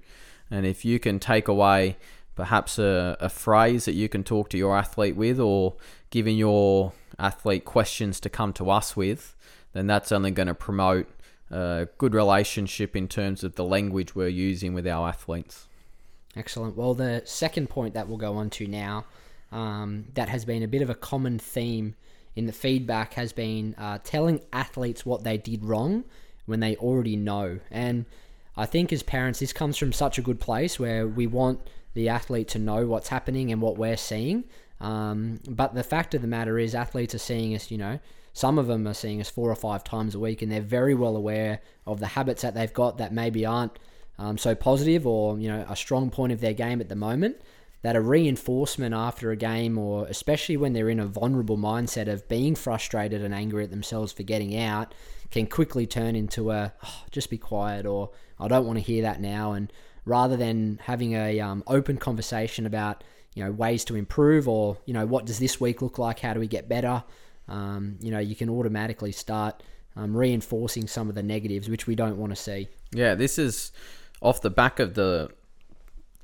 And 0.52 0.66
if 0.66 0.84
you 0.84 1.00
can 1.00 1.20
take 1.20 1.48
away 1.48 1.96
perhaps 2.36 2.78
a, 2.78 3.16
a 3.20 3.30
phrase 3.30 3.86
that 3.86 3.94
you 3.94 4.10
can 4.10 4.24
talk 4.24 4.50
to 4.50 4.58
your 4.58 4.78
athlete 4.78 5.16
with 5.16 5.40
or 5.40 5.76
giving 6.10 6.38
your 6.38 6.94
athlete 7.18 7.66
questions 7.66 8.20
to 8.20 8.30
come 8.30 8.54
to 8.54 8.70
us 8.70 8.96
with, 8.96 9.36
then 9.74 9.88
that's 9.88 10.12
only 10.12 10.32
going 10.32 10.48
to 10.48 10.54
promote 10.54 11.08
a 11.52 11.88
good 11.98 12.14
relationship 12.14 12.96
in 12.96 13.08
terms 13.08 13.44
of 13.44 13.56
the 13.56 13.64
language 13.64 14.16
we're 14.16 14.28
using 14.28 14.74
with 14.74 14.88
our 14.88 15.08
athletes. 15.10 15.68
Excellent. 16.36 16.78
Well, 16.78 16.94
the 16.94 17.24
second 17.26 17.70
point 17.70 17.94
that 17.96 18.08
we'll 18.08 18.18
go 18.18 18.36
on 18.36 18.50
to 18.52 18.68
now, 18.68 19.06
um, 19.52 20.06
that 20.14 20.30
has 20.30 20.46
been 20.46 20.62
a 20.62 20.68
bit 20.68 20.82
of 20.82 20.90
a 20.90 20.96
common 20.96 21.40
theme 21.40 21.96
in 22.38 22.46
the 22.46 22.54
feedback, 22.54 23.14
has 23.16 23.34
been 23.34 23.76
uh, 23.78 24.00
telling 24.04 24.42
athletes 24.54 25.06
what 25.06 25.24
they 25.24 25.38
did 25.38 25.64
wrong 25.64 26.04
when 26.46 26.60
they 26.60 26.76
already 26.78 27.16
know. 27.16 27.60
And 27.72 28.06
I 28.56 28.66
think 28.66 28.94
as 28.94 29.04
parents, 29.04 29.40
this 29.40 29.54
comes 29.54 29.78
from 29.78 29.92
such 29.92 30.18
a 30.18 30.22
good 30.22 30.40
place 30.40 30.80
where 30.80 31.08
we 31.08 31.28
want 31.28 31.60
the 31.94 32.10
athlete 32.10 32.48
to 32.50 32.60
know 32.60 32.86
what's 32.86 33.10
happening 33.10 33.52
and 33.52 33.62
what 33.62 33.78
we're 33.78 33.98
seeing. 33.98 34.44
Um, 34.80 35.40
but 35.50 35.74
the 35.74 35.84
fact 35.84 36.14
of 36.14 36.22
the 36.22 36.28
matter 36.28 36.60
is, 36.60 36.76
athletes 36.76 37.16
are 37.16 37.20
seeing 37.20 37.56
us, 37.56 37.72
you 37.72 37.78
know, 37.78 38.00
some 38.34 38.60
of 38.60 38.68
them 38.68 38.88
are 38.88 38.94
seeing 38.94 39.20
us 39.20 39.32
four 39.32 39.50
or 39.50 39.56
five 39.56 39.84
times 39.84 40.14
a 40.14 40.20
week, 40.20 40.44
and 40.44 40.52
they're 40.52 40.62
very 40.62 40.94
well 40.94 41.16
aware 41.16 41.60
of 41.88 42.00
the 42.00 42.06
habits 42.06 42.44
that 42.44 42.54
they've 42.54 42.74
got 42.74 43.00
that 43.00 43.12
maybe 43.12 43.48
aren't 43.48 43.80
um, 44.20 44.38
so 44.38 44.54
positive 44.54 45.08
or 45.08 45.40
you 45.40 45.48
know 45.48 45.66
a 45.68 45.76
strong 45.76 46.10
point 46.12 46.32
of 46.32 46.40
their 46.40 46.54
game 46.54 46.80
at 46.80 46.88
the 46.88 46.96
moment. 46.96 47.42
That 47.88 47.96
a 47.96 48.02
reinforcement 48.02 48.94
after 48.94 49.32
a 49.32 49.38
game, 49.38 49.78
or 49.78 50.08
especially 50.08 50.58
when 50.58 50.74
they're 50.74 50.90
in 50.90 51.00
a 51.00 51.06
vulnerable 51.06 51.58
mindset 51.58 52.10
of 52.10 52.28
being 52.28 52.54
frustrated 52.54 53.22
and 53.22 53.34
angry 53.34 53.64
at 53.64 53.70
themselves 53.70 54.12
for 54.12 54.24
getting 54.24 54.60
out, 54.60 54.94
can 55.32 55.48
quickly 55.48 55.88
turn 55.88 56.14
into 56.14 56.52
a 56.52 56.74
oh, 56.84 57.04
just 57.12 57.30
be 57.30 57.38
quiet 57.38 57.86
or 57.86 58.10
I 58.42 58.50
don't 58.50 58.66
want 58.66 58.78
to 58.78 58.84
hear 58.84 59.04
that 59.04 59.22
now. 59.22 59.54
And 59.54 59.72
rather 60.04 60.36
than 60.36 60.82
having 60.84 61.14
a 61.14 61.40
um, 61.40 61.64
open 61.66 61.96
conversation 61.96 62.66
about 62.66 63.06
you 63.36 63.46
know 63.46 63.54
ways 63.54 63.86
to 63.86 63.96
improve 63.96 64.50
or 64.50 64.76
you 64.86 64.94
know 64.94 65.06
what 65.06 65.26
does 65.26 65.40
this 65.40 65.62
week 65.62 65.82
look 65.82 65.98
like, 65.98 66.20
how 66.20 66.34
do 66.34 66.42
we 66.42 66.48
get 66.48 66.68
better, 66.68 67.06
um, 67.48 67.96
you 68.02 68.12
know 68.12 68.20
you 68.20 68.36
can 68.36 68.50
automatically 68.50 69.14
start 69.14 69.64
um, 69.96 70.14
reinforcing 70.14 70.90
some 70.90 71.08
of 71.08 71.16
the 71.16 71.24
negatives 71.24 71.70
which 71.70 71.88
we 71.88 71.96
don't 71.96 72.18
want 72.18 72.34
to 72.34 72.36
see. 72.36 72.68
Yeah, 72.92 73.16
this 73.16 73.40
is 73.40 73.72
off 74.22 74.42
the 74.42 74.50
back 74.50 74.82
of 74.82 74.96
the 74.96 75.32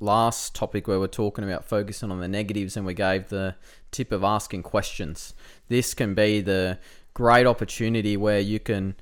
last 0.03 0.53
topic 0.53 0.87
where 0.87 0.99
we're 0.99 1.07
talking 1.07 1.43
about 1.43 1.65
focusing 1.65 2.11
on 2.11 2.19
the 2.19 2.27
negatives 2.27 2.75
and 2.75 2.85
we 2.85 2.93
gave 2.93 3.29
the 3.29 3.55
tip 3.91 4.11
of 4.11 4.23
asking 4.23 4.63
questions. 4.63 5.33
This 5.69 5.93
can 5.93 6.13
be 6.13 6.41
the 6.41 6.77
great 7.13 7.47
opportunity 7.47 8.17
where 8.17 8.39
you 8.39 8.59
can, 8.59 8.95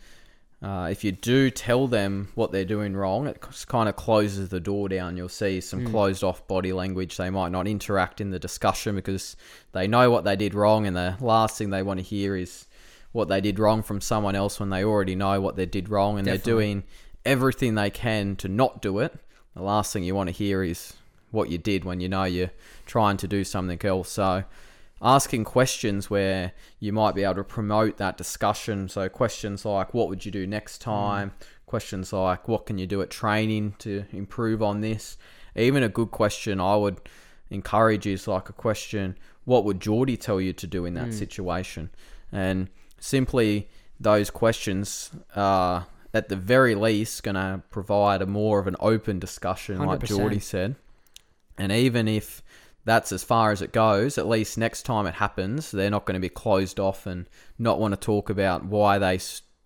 uh, 0.62 0.90
if 0.92 1.04
you 1.04 1.12
do 1.12 1.50
tell 1.50 1.88
them 1.88 2.30
what 2.36 2.52
they're 2.52 2.66
doing 2.66 2.96
wrong, 2.96 3.26
it 3.28 3.42
kind 3.68 3.90
of 3.90 3.96
closes 3.96 4.50
the 4.50 4.60
door 4.60 4.88
down. 4.90 5.18
You'll 5.18 5.30
see 5.30 5.60
some 5.62 5.86
closed 5.88 6.24
off 6.24 6.48
body 6.48 6.72
language. 6.72 7.18
They 7.18 7.30
might 7.30 7.52
not 7.52 7.68
interact 7.68 8.22
in 8.22 8.30
the 8.30 8.40
discussion 8.40 8.96
because 8.96 9.36
they 9.72 9.88
know 9.88 10.12
what 10.12 10.24
they 10.24 10.36
did 10.36 10.54
wrong, 10.54 10.86
and 10.86 10.96
the 10.96 11.16
last 11.20 11.58
thing 11.58 11.70
they 11.72 11.84
want 11.84 12.00
to 12.00 12.06
hear 12.06 12.36
is 12.36 12.68
what 13.12 13.28
they 13.28 13.42
did 13.42 13.60
wrong 13.60 13.82
from 13.84 14.00
someone 14.02 14.36
else 14.36 14.60
when 14.60 14.70
they 14.70 14.84
already 14.84 15.16
know 15.16 15.42
what 15.42 15.56
they 15.56 15.66
did 15.66 15.90
wrong 15.90 16.18
and 16.18 16.26
they're 16.26 16.38
doing 16.56 16.84
everything 17.26 17.76
they 17.76 17.90
can 17.90 18.36
to 18.38 18.48
not 18.48 18.82
do 18.82 19.00
it. 19.00 19.14
The 19.56 19.62
last 19.62 19.92
thing 19.92 20.04
you 20.04 20.16
want 20.16 20.28
to 20.28 20.34
hear 20.34 20.64
is 20.64 20.94
what 21.32 21.50
you 21.50 21.58
did 21.58 21.84
when 21.84 22.00
you 22.00 22.10
know 22.10 22.24
you're 22.24 22.52
trying 22.86 23.18
to 23.18 23.28
do 23.28 23.44
something 23.44 23.80
else. 23.84 24.10
So, 24.10 24.44
asking 25.02 25.46
questions 25.46 26.10
where 26.10 26.54
you 26.80 26.94
might 26.94 27.16
be 27.16 27.24
able 27.24 27.36
to 27.36 27.44
promote 27.44 27.98
that 27.98 28.18
discussion. 28.18 28.88
So, 28.88 29.10
questions 29.10 29.66
like, 29.66 29.94
What 29.94 30.10
would 30.10 30.26
you 30.26 30.32
do 30.32 30.48
next 30.48 30.82
mm. 30.82 30.86
time? 30.86 31.32
Questions 31.66 32.14
like, 32.14 32.48
What 32.48 32.66
can 32.66 32.78
you 32.78 32.88
do 32.88 33.02
at 33.02 33.10
training 33.10 33.76
to 33.80 34.06
improve 34.12 34.62
on 34.62 34.82
this? 34.82 35.18
Even 35.56 35.84
a 35.84 35.90
good 35.90 36.12
question 36.12 36.62
I 36.62 36.76
would 36.76 37.02
encourage 37.50 38.06
is 38.06 38.28
like 38.28 38.50
a 38.50 38.54
question: 38.54 39.18
What 39.46 39.66
would 39.66 39.80
Jordy 39.80 40.18
tell 40.18 40.40
you 40.40 40.54
to 40.54 40.68
do 40.68 40.86
in 40.86 40.94
that 40.94 41.10
mm. 41.10 41.14
situation? 41.14 41.90
And 42.32 42.70
simply 43.00 43.70
those 44.00 44.30
questions 44.30 45.12
are 45.36 45.88
at 46.14 46.30
the 46.30 46.36
very 46.36 46.76
least 46.76 47.24
going 47.24 47.36
to 47.36 47.62
provide 47.70 48.22
a 48.22 48.26
more 48.26 48.60
of 48.60 48.68
an 48.68 48.76
open 48.80 49.20
discussion, 49.20 49.80
like 49.80 50.02
100%. 50.02 50.08
Jordy 50.08 50.40
said. 50.40 50.76
And 51.58 51.72
even 51.72 52.08
if 52.08 52.42
that's 52.86 53.12
as 53.12 53.24
far 53.24 53.52
as 53.52 53.62
it 53.62 53.72
goes, 53.72 54.18
at 54.18 54.28
least 54.28 54.58
next 54.58 54.84
time 54.84 55.06
it 55.06 55.16
happens, 55.16 55.72
they're 55.72 55.90
not 55.90 56.06
going 56.06 56.16
to 56.16 56.20
be 56.20 56.30
closed 56.30 56.80
off 56.80 57.06
and 57.06 57.28
not 57.60 57.80
want 57.80 57.94
to 57.94 58.00
talk 58.00 58.30
about 58.30 58.66
why 58.66 58.98
they 58.98 59.20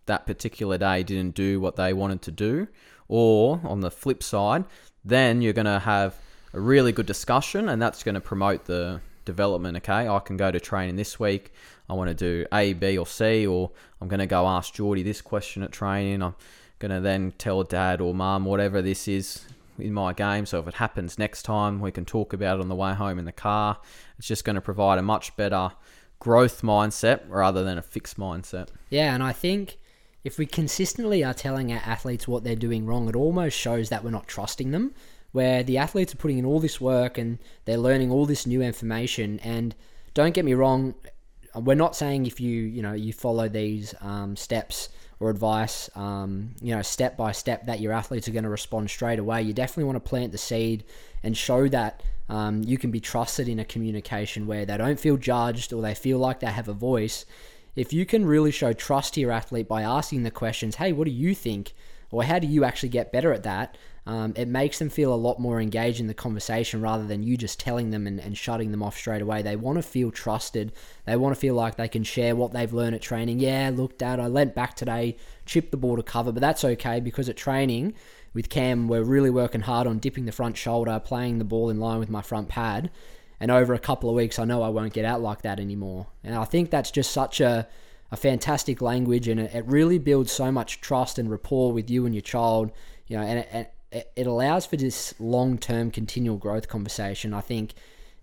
that 0.05 0.27
particular 0.27 0.77
day 0.77 1.01
didn't 1.03 1.33
do 1.33 1.59
what 1.59 1.77
they 1.77 1.93
wanted 1.93 2.21
to 2.23 2.31
do. 2.31 2.67
Or 3.07 3.61
on 3.63 3.81
the 3.81 3.91
flip 3.91 4.21
side, 4.21 4.65
then 5.03 5.41
you're 5.41 5.53
going 5.53 5.65
to 5.65 5.79
have 5.79 6.15
a 6.53 6.59
really 6.59 6.91
good 6.91 7.05
discussion, 7.05 7.69
and 7.69 7.81
that's 7.81 8.03
going 8.03 8.15
to 8.15 8.21
promote 8.21 8.65
the 8.65 9.01
development. 9.25 9.77
Okay, 9.77 10.07
I 10.07 10.19
can 10.19 10.37
go 10.37 10.51
to 10.51 10.59
training 10.59 10.95
this 10.95 11.19
week. 11.19 11.51
I 11.89 11.93
want 11.93 12.09
to 12.09 12.13
do 12.13 12.45
A, 12.53 12.73
B, 12.73 12.97
or 12.97 13.05
C, 13.05 13.45
or 13.45 13.71
I'm 14.01 14.07
going 14.07 14.19
to 14.19 14.25
go 14.25 14.47
ask 14.47 14.73
Jordy 14.73 15.03
this 15.03 15.21
question 15.21 15.63
at 15.63 15.71
training. 15.71 16.23
I'm 16.23 16.35
going 16.79 16.91
to 16.91 17.01
then 17.01 17.33
tell 17.37 17.63
dad 17.63 18.01
or 18.01 18.13
mum 18.13 18.45
whatever 18.45 18.81
this 18.81 19.07
is 19.07 19.45
in 19.77 19.93
my 19.93 20.13
game. 20.13 20.45
So 20.45 20.59
if 20.59 20.67
it 20.67 20.75
happens 20.75 21.19
next 21.19 21.43
time, 21.43 21.79
we 21.79 21.91
can 21.91 22.05
talk 22.05 22.33
about 22.33 22.59
it 22.59 22.61
on 22.61 22.69
the 22.69 22.75
way 22.75 22.93
home 22.93 23.19
in 23.19 23.25
the 23.25 23.31
car. 23.31 23.77
It's 24.17 24.27
just 24.27 24.45
going 24.45 24.55
to 24.55 24.61
provide 24.61 24.97
a 24.97 25.03
much 25.03 25.35
better 25.35 25.71
growth 26.19 26.61
mindset 26.61 27.21
rather 27.27 27.63
than 27.63 27.77
a 27.77 27.81
fixed 27.81 28.17
mindset. 28.17 28.69
Yeah, 28.89 29.13
and 29.13 29.21
I 29.21 29.33
think 29.33 29.77
if 30.23 30.39
we 30.39 30.45
consistently 30.45 31.23
are 31.23 31.33
telling 31.33 31.71
our 31.71 31.81
athletes 31.85 32.27
what 32.27 32.43
they're 32.43 32.55
doing 32.55 32.85
wrong, 32.85 33.07
it 33.07 33.15
almost 33.15 33.57
shows 33.57 33.89
that 33.89 34.03
we're 34.03 34.09
not 34.11 34.27
trusting 34.27 34.71
them. 34.71 34.93
Where 35.35 35.63
the 35.63 35.77
athletes 35.77 36.13
are 36.13 36.17
putting 36.17 36.37
in 36.37 36.45
all 36.45 36.61
this 36.61 36.79
work 36.79 37.17
and 37.17 37.39
they're 37.65 37.77
learning 37.77 38.09
all 38.09 38.25
this 38.25 38.47
new 38.47 38.61
information. 38.61 39.39
And 39.43 39.75
don't 40.13 40.33
get 40.33 40.45
me 40.45 40.53
wrong, 40.53 40.95
we're 41.53 41.75
not 41.85 41.93
saying 41.93 42.25
if 42.25 42.39
you 42.39 42.61
you 42.75 42.81
know 42.81 42.93
you 42.93 43.11
follow 43.11 43.49
these 43.49 43.93
um, 43.99 44.37
steps 44.37 44.89
or 45.19 45.29
advice, 45.29 45.89
um, 45.95 46.55
you 46.61 46.73
know, 46.75 46.81
step 46.81 47.17
by 47.17 47.31
step, 47.31 47.65
that 47.65 47.79
your 47.79 47.91
athletes 47.91 48.27
are 48.27 48.31
going 48.31 48.43
to 48.43 48.49
respond 48.49 48.89
straight 48.89 49.19
away. 49.19 49.41
You 49.41 49.53
definitely 49.53 49.85
want 49.85 49.97
to 49.97 50.09
plant 50.09 50.31
the 50.31 50.37
seed 50.37 50.83
and 51.23 51.35
show 51.35 51.67
that 51.67 52.01
um, 52.29 52.63
you 52.63 52.77
can 52.77 52.91
be 52.91 52.99
trusted 52.99 53.47
in 53.47 53.59
a 53.59 53.65
communication 53.65 54.47
where 54.47 54.65
they 54.65 54.77
don't 54.77 54.99
feel 54.99 55.17
judged 55.17 55.73
or 55.73 55.81
they 55.81 55.95
feel 55.95 56.17
like 56.17 56.39
they 56.39 56.47
have 56.47 56.69
a 56.69 56.73
voice. 56.73 57.25
If 57.75 57.91
you 57.91 58.05
can 58.05 58.25
really 58.25 58.51
show 58.51 58.73
trust 58.73 59.13
to 59.13 59.21
your 59.21 59.31
athlete 59.31 59.67
by 59.67 59.81
asking 59.83 60.23
the 60.23 60.31
questions, 60.31 60.75
hey, 60.75 60.91
what 60.93 61.05
do 61.05 61.11
you 61.11 61.35
think? 61.35 61.73
Or 62.11 62.23
how 62.23 62.39
do 62.39 62.47
you 62.47 62.63
actually 62.63 62.89
get 62.89 63.11
better 63.11 63.33
at 63.33 63.43
that? 63.43 63.77
Um, 64.07 64.33
it 64.35 64.47
makes 64.47 64.77
them 64.77 64.89
feel 64.89 65.11
a 65.11 65.15
lot 65.15 65.39
more 65.39 65.59
engaged 65.59 65.99
in 65.99 66.05
the 66.05 66.13
conversation 66.13 66.79
rather 66.79 67.07
than 67.07 67.23
you 67.23 67.37
just 67.37 67.59
telling 67.59 67.89
them 67.89 68.05
and, 68.05 68.19
and 68.19 68.37
shutting 68.37 68.69
them 68.69 68.83
off 68.83 68.95
straight 68.95 69.21
away. 69.21 69.41
They 69.41 69.55
want 69.55 69.77
to 69.77 69.81
feel 69.81 70.11
trusted. 70.11 70.73
They 71.05 71.15
want 71.15 71.33
to 71.33 71.39
feel 71.39 71.55
like 71.55 71.75
they 71.75 71.87
can 71.87 72.03
share 72.03 72.35
what 72.35 72.53
they've 72.53 72.71
learned 72.71 72.95
at 72.95 73.01
training. 73.01 73.39
Yeah, 73.39 73.71
look, 73.73 73.97
Dad, 73.97 74.19
I 74.19 74.27
leant 74.27 74.53
back 74.53 74.75
today, 74.75 75.17
chipped 75.47 75.71
the 75.71 75.77
ball 75.77 75.95
to 75.95 76.03
cover, 76.03 76.31
but 76.31 76.41
that's 76.41 76.63
okay 76.63 76.99
because 76.99 77.29
at 77.29 77.37
training 77.37 77.95
with 78.35 78.49
Cam, 78.49 78.87
we're 78.87 79.01
really 79.01 79.31
working 79.31 79.61
hard 79.61 79.87
on 79.87 79.97
dipping 79.97 80.25
the 80.25 80.31
front 80.31 80.55
shoulder, 80.55 81.01
playing 81.03 81.39
the 81.39 81.45
ball 81.45 81.69
in 81.71 81.79
line 81.79 81.97
with 81.97 82.09
my 82.09 82.21
front 82.21 82.49
pad. 82.49 82.91
And 83.39 83.49
over 83.49 83.73
a 83.73 83.79
couple 83.79 84.09
of 84.09 84.15
weeks, 84.15 84.37
I 84.37 84.45
know 84.45 84.61
I 84.61 84.69
won't 84.69 84.93
get 84.93 85.05
out 85.05 85.21
like 85.21 85.41
that 85.41 85.59
anymore. 85.59 86.07
And 86.23 86.35
I 86.35 86.45
think 86.45 86.69
that's 86.69 86.91
just 86.91 87.11
such 87.11 87.41
a, 87.41 87.67
a 88.11 88.17
fantastic 88.17 88.81
language, 88.81 89.27
and 89.27 89.39
it, 89.39 89.65
really 89.65 89.97
builds 89.97 90.31
so 90.31 90.51
much 90.51 90.79
trust 90.79 91.17
and 91.17 91.29
rapport 91.29 91.71
with 91.71 91.89
you 91.89 92.05
and 92.05 92.13
your 92.13 92.21
child. 92.21 92.71
You 93.07 93.17
know, 93.17 93.23
and 93.23 93.39
it, 93.39 93.73
it, 94.15 94.27
allows 94.27 94.65
for 94.65 94.77
this 94.77 95.13
long-term 95.19 95.91
continual 95.91 96.37
growth 96.37 96.67
conversation. 96.67 97.33
I 97.33 97.41
think 97.41 97.73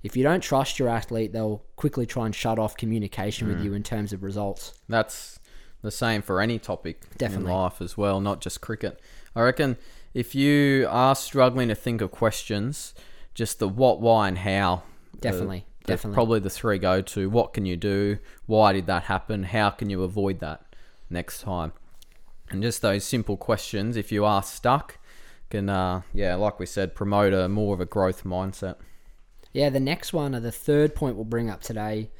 if 0.03 0.17
you 0.17 0.23
don't 0.23 0.41
trust 0.41 0.79
your 0.79 0.89
athlete, 0.89 1.33
they'll 1.33 1.63
quickly 1.77 2.07
try 2.07 2.27
and 2.27 2.35
shut 2.35 2.59
off 2.59 2.77
communication 2.77 3.49
with 3.49 3.59
hmm. 3.59 3.65
you 3.65 3.75
in 3.75 3.83
terms 3.83 4.13
of 4.13 4.23
results. 4.23 4.75
That's 4.89 5.39
the 5.83 5.91
same 5.91 6.23
for 6.23 6.41
any 6.41 6.59
topic 6.59 7.03
Definitely. 7.17 7.51
in 7.51 7.57
life 7.57 7.81
as 7.81 7.97
well, 7.97 8.21
not 8.21 8.41
just 8.41 8.61
cricket. 8.61 9.01
I 9.35 9.43
reckon 9.43 9.77
if 10.15 10.35
you 10.35 10.87
are 10.91 11.15
struggling 11.15 11.69
to 11.69 11.75
think 11.75 12.01
of 12.01 12.11
questions, 12.11 12.95
just 13.35 13.59
the 13.59 13.69
what, 13.69 14.01
why, 14.01 14.29
and 14.29 14.39
how. 14.39 14.75
Uh, 14.75 15.19
definitely, 15.21 15.65
the- 15.85 15.87
definitely. 15.87 16.15
Probably 16.15 16.41
the 16.41 16.51
three 16.51 16.79
go 16.79 17.01
to. 17.01 17.31
What 17.31 17.55
can 17.55 17.65
you 17.65 17.77
do? 17.77 18.19
Why 18.47 18.73
did 18.73 18.87
that 18.87 19.05
happen? 19.05 19.45
How 19.45 19.71
can 19.71 19.89
you 19.89 20.03
avoid 20.03 20.41
that 20.41 20.77
next 21.09 21.41
time? 21.43 21.73
And 22.51 22.63
just 22.63 22.83
those 22.83 23.05
simple 23.05 23.39
questions, 23.39 23.97
if 23.97 24.13
you 24.13 24.27
are 24.27 24.43
stuck, 24.43 24.99
can, 25.53 25.69
uh, 25.69 26.01
yeah, 26.15 26.35
like 26.35 26.59
we 26.59 26.67
said, 26.67 26.95
promote 26.95 27.35
a 27.35 27.49
more 27.49 27.75
of 27.75 27.81
a 27.81 27.85
growth 27.85 28.25
mindset. 28.25 28.77
Yeah, 29.53 29.69
the 29.69 29.81
next 29.81 30.15
one, 30.15 30.35
or 30.35 30.41
the 30.41 30.51
third 30.51 30.95
point 30.95 31.15
we'll 31.15 31.27
bring 31.27 31.51
up 31.51 31.61
today, 31.61 32.11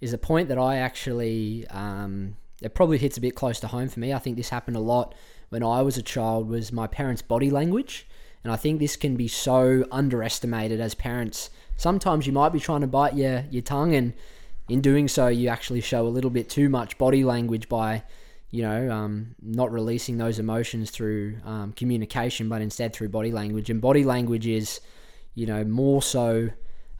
is 0.00 0.12
a 0.12 0.18
point 0.18 0.48
that 0.48 0.58
I 0.58 0.78
actually, 0.78 1.64
um, 1.68 2.36
it 2.60 2.74
probably 2.74 2.98
hits 2.98 3.16
a 3.16 3.20
bit 3.20 3.36
close 3.36 3.60
to 3.60 3.68
home 3.68 3.88
for 3.88 4.00
me. 4.00 4.12
I 4.12 4.18
think 4.18 4.36
this 4.36 4.48
happened 4.48 4.76
a 4.76 4.80
lot 4.80 5.14
when 5.50 5.62
I 5.62 5.80
was 5.82 5.96
a 5.96 6.02
child. 6.02 6.48
Was 6.48 6.72
my 6.72 6.88
parents' 6.88 7.22
body 7.22 7.50
language, 7.50 8.08
and 8.42 8.52
I 8.52 8.56
think 8.56 8.80
this 8.80 8.96
can 8.96 9.14
be 9.14 9.28
so 9.28 9.86
underestimated 9.92 10.80
as 10.80 10.96
parents. 10.96 11.50
Sometimes 11.76 12.26
you 12.26 12.32
might 12.32 12.52
be 12.52 12.58
trying 12.58 12.80
to 12.80 12.88
bite 12.88 13.14
your 13.14 13.44
your 13.48 13.62
tongue, 13.62 13.94
and 13.94 14.12
in 14.68 14.80
doing 14.80 15.06
so, 15.06 15.28
you 15.28 15.48
actually 15.48 15.82
show 15.82 16.04
a 16.04 16.10
little 16.16 16.30
bit 16.30 16.50
too 16.50 16.68
much 16.68 16.98
body 16.98 17.22
language 17.22 17.68
by 17.68 18.02
you 18.52 18.62
know, 18.62 18.90
um, 18.90 19.34
not 19.42 19.72
releasing 19.72 20.18
those 20.18 20.38
emotions 20.38 20.90
through 20.90 21.38
um, 21.44 21.72
communication, 21.72 22.50
but 22.50 22.60
instead 22.60 22.92
through 22.92 23.08
body 23.08 23.32
language. 23.32 23.70
And 23.70 23.80
body 23.80 24.04
language 24.04 24.46
is, 24.46 24.80
you 25.34 25.46
know, 25.46 25.64
more 25.64 26.02
so 26.02 26.50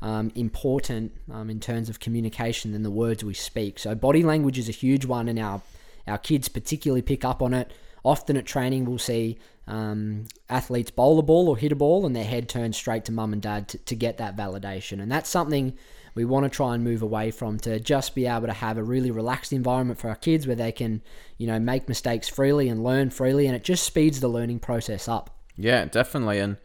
um, 0.01 0.33
important 0.35 1.13
um, 1.31 1.51
in 1.51 1.61
terms 1.61 1.91
of 1.91 2.01
communication 2.01 2.73
than 2.73 2.83
the 2.83 2.91
words 2.91 3.23
we 3.23 3.35
speak. 3.35 3.79
So 3.79 3.95
body 3.95 4.23
language 4.23 4.59
is 4.59 4.71
a 4.71 4.73
huge 4.73 5.05
one, 5.05 5.29
and 5.29 5.39
our 5.39 5.61
our 6.09 6.19
kids 6.19 6.49
particularly 6.49 7.03
pick 7.03 7.25
up 7.25 7.43
on 7.43 7.53
it. 7.53 7.71
Often 8.03 8.39
at 8.39 8.47
training, 8.47 8.87
we'll 8.87 8.99
see 8.99 9.39
um, 9.69 10.25
athletes 10.49 10.91
bowl 10.91 11.19
a 11.19 11.23
ball 11.23 11.49
or 11.49 11.57
hit 11.59 11.71
a 11.71 11.77
ball, 11.77 12.07
and 12.07 12.17
their 12.17 12.25
head 12.25 12.49
turns 12.49 12.79
straight 12.79 13.05
to 13.05 13.13
mum 13.13 13.35
and 13.35 13.43
dad 13.43 13.69
to, 13.69 13.79
to 13.79 13.95
get 13.95 14.17
that 14.17 14.37
validation. 14.37 15.03
And 15.03 15.13
that's 15.13 15.29
something 15.29 15.75
we 16.15 16.25
want 16.25 16.45
to 16.45 16.51
try 16.51 16.75
and 16.75 16.85
move 16.85 17.03
away 17.03 17.31
from 17.31 17.59
to 17.61 17.81
just 17.81 18.15
be 18.15 18.27
able 18.27 18.47
to 18.47 18.53
have 18.53 18.77
a 18.77 18.83
really 18.83 19.11
relaxed 19.11 19.53
environment 19.53 19.99
for 19.99 20.09
our 20.09 20.17
kids 20.17 20.47
where 20.47 20.57
they 20.57 20.73
can, 20.73 21.03
you 21.39 21.47
know, 21.47 21.59
make 21.59 21.89
mistakes 21.89 22.29
freely 22.29 22.69
and 22.69 22.85
learn 22.85 23.11
freely, 23.11 23.47
and 23.47 23.57
it 23.57 23.65
just 23.65 23.85
speeds 23.85 24.21
the 24.21 24.29
learning 24.29 24.59
process 24.59 25.09
up. 25.09 25.31
Yeah, 25.57 25.85
definitely. 25.87 26.39
And 26.39 26.57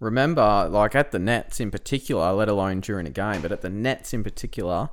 remember, 0.00 0.68
like 0.70 0.94
at 0.94 1.10
the 1.10 1.18
nets 1.18 1.60
in 1.60 1.70
particular, 1.70 2.32
let 2.32 2.48
alone 2.48 2.80
during 2.80 3.06
a 3.06 3.10
game, 3.10 3.42
but 3.42 3.52
at 3.52 3.62
the 3.62 3.70
nets 3.70 4.12
in 4.12 4.22
particular, 4.22 4.90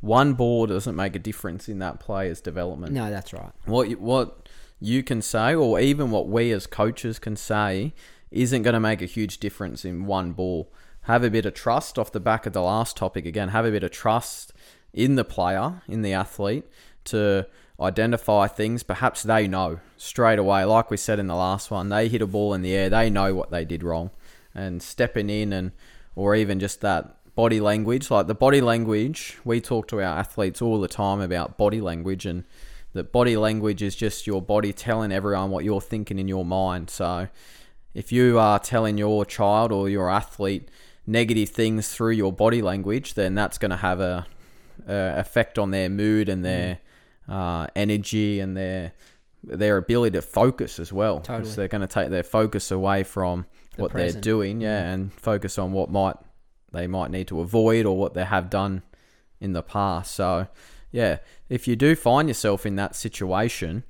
one 0.00 0.34
ball 0.34 0.66
doesn't 0.66 0.96
make 0.96 1.16
a 1.16 1.18
difference 1.18 1.68
in 1.68 1.78
that 1.78 2.00
player's 2.00 2.40
development. 2.40 2.92
No, 2.92 3.10
that's 3.10 3.32
right. 3.32 3.52
What 3.64 3.90
you, 3.90 3.98
what 3.98 4.48
you 4.80 5.02
can 5.02 5.22
say, 5.22 5.54
or 5.54 5.80
even 5.80 6.10
what 6.10 6.28
we 6.28 6.50
as 6.52 6.66
coaches 6.66 7.18
can 7.18 7.36
say, 7.36 7.94
isn't 8.30 8.62
going 8.62 8.74
to 8.74 8.80
make 8.80 9.00
a 9.00 9.06
huge 9.06 9.38
difference 9.38 9.84
in 9.84 10.06
one 10.06 10.32
ball. 10.32 10.70
Have 11.04 11.24
a 11.24 11.30
bit 11.30 11.46
of 11.46 11.54
trust 11.54 11.98
off 11.98 12.12
the 12.12 12.20
back 12.20 12.46
of 12.46 12.52
the 12.52 12.62
last 12.62 12.96
topic 12.96 13.26
again. 13.26 13.48
Have 13.48 13.64
a 13.64 13.70
bit 13.70 13.84
of 13.84 13.90
trust 13.90 14.52
in 14.92 15.16
the 15.16 15.24
player, 15.24 15.82
in 15.86 16.02
the 16.02 16.12
athlete, 16.12 16.64
to 17.04 17.46
identify 17.80 18.46
things 18.46 18.82
perhaps 18.82 19.22
they 19.22 19.46
know 19.48 19.80
straight 19.96 20.38
away. 20.38 20.64
Like 20.64 20.90
we 20.90 20.96
said 20.96 21.18
in 21.18 21.26
the 21.26 21.34
last 21.34 21.70
one, 21.70 21.88
they 21.88 22.08
hit 22.08 22.22
a 22.22 22.26
ball 22.26 22.54
in 22.54 22.62
the 22.62 22.74
air, 22.74 22.88
they 22.88 23.10
know 23.10 23.34
what 23.34 23.50
they 23.50 23.64
did 23.64 23.82
wrong, 23.82 24.10
and 24.54 24.82
stepping 24.82 25.28
in 25.28 25.52
and 25.52 25.72
or 26.16 26.34
even 26.34 26.60
just 26.60 26.80
that 26.80 27.16
body 27.34 27.60
language, 27.60 28.10
like 28.10 28.26
the 28.26 28.34
body 28.34 28.60
language, 28.60 29.38
we 29.44 29.60
talk 29.60 29.88
to 29.88 29.96
our 29.96 30.18
athletes 30.18 30.62
all 30.62 30.80
the 30.80 30.88
time 30.88 31.20
about 31.20 31.58
body 31.58 31.80
language 31.80 32.24
and 32.26 32.44
that 32.92 33.10
body 33.10 33.36
language 33.36 33.82
is 33.82 33.96
just 33.96 34.26
your 34.26 34.40
body 34.40 34.72
telling 34.72 35.10
everyone 35.10 35.50
what 35.50 35.64
you're 35.64 35.80
thinking 35.80 36.18
in 36.18 36.28
your 36.28 36.44
mind. 36.44 36.90
So 36.90 37.28
if 37.92 38.12
you 38.12 38.38
are 38.38 38.60
telling 38.60 38.98
your 38.98 39.24
child 39.24 39.72
or 39.72 39.88
your 39.88 40.08
athlete 40.08 40.68
negative 41.06 41.50
things 41.50 41.88
through 41.88 42.12
your 42.12 42.32
body 42.32 42.62
language, 42.62 43.14
then 43.14 43.34
that's 43.34 43.58
going 43.58 43.70
to 43.70 43.76
have 43.76 44.00
a, 44.00 44.26
a 44.86 45.18
effect 45.18 45.58
on 45.58 45.70
their 45.70 45.88
mood 45.88 46.28
and 46.28 46.44
their 46.44 46.78
uh, 47.28 47.66
energy 47.74 48.40
and 48.40 48.56
their 48.56 48.92
their 49.46 49.76
ability 49.76 50.14
to 50.16 50.22
focus 50.22 50.78
as 50.78 50.92
well. 50.92 51.20
Totally. 51.20 51.52
they're 51.54 51.68
going 51.68 51.82
to 51.82 51.86
take 51.86 52.08
their 52.08 52.22
focus 52.22 52.70
away 52.70 53.02
from 53.02 53.46
what 53.76 53.92
they're 53.92 54.06
present. 54.06 54.24
doing, 54.24 54.60
yeah, 54.60 54.90
and 54.90 55.12
focus 55.12 55.58
on 55.58 55.72
what 55.72 55.90
might 55.90 56.16
they 56.72 56.86
might 56.86 57.10
need 57.10 57.28
to 57.28 57.40
avoid 57.40 57.86
or 57.86 57.96
what 57.96 58.14
they 58.14 58.24
have 58.24 58.50
done 58.50 58.82
in 59.40 59.52
the 59.52 59.62
past. 59.62 60.14
So, 60.14 60.48
yeah, 60.90 61.18
if 61.48 61.68
you 61.68 61.76
do 61.76 61.94
find 61.94 62.28
yourself 62.28 62.64
in 62.66 62.76
that 62.76 62.96
situation, 62.96 63.84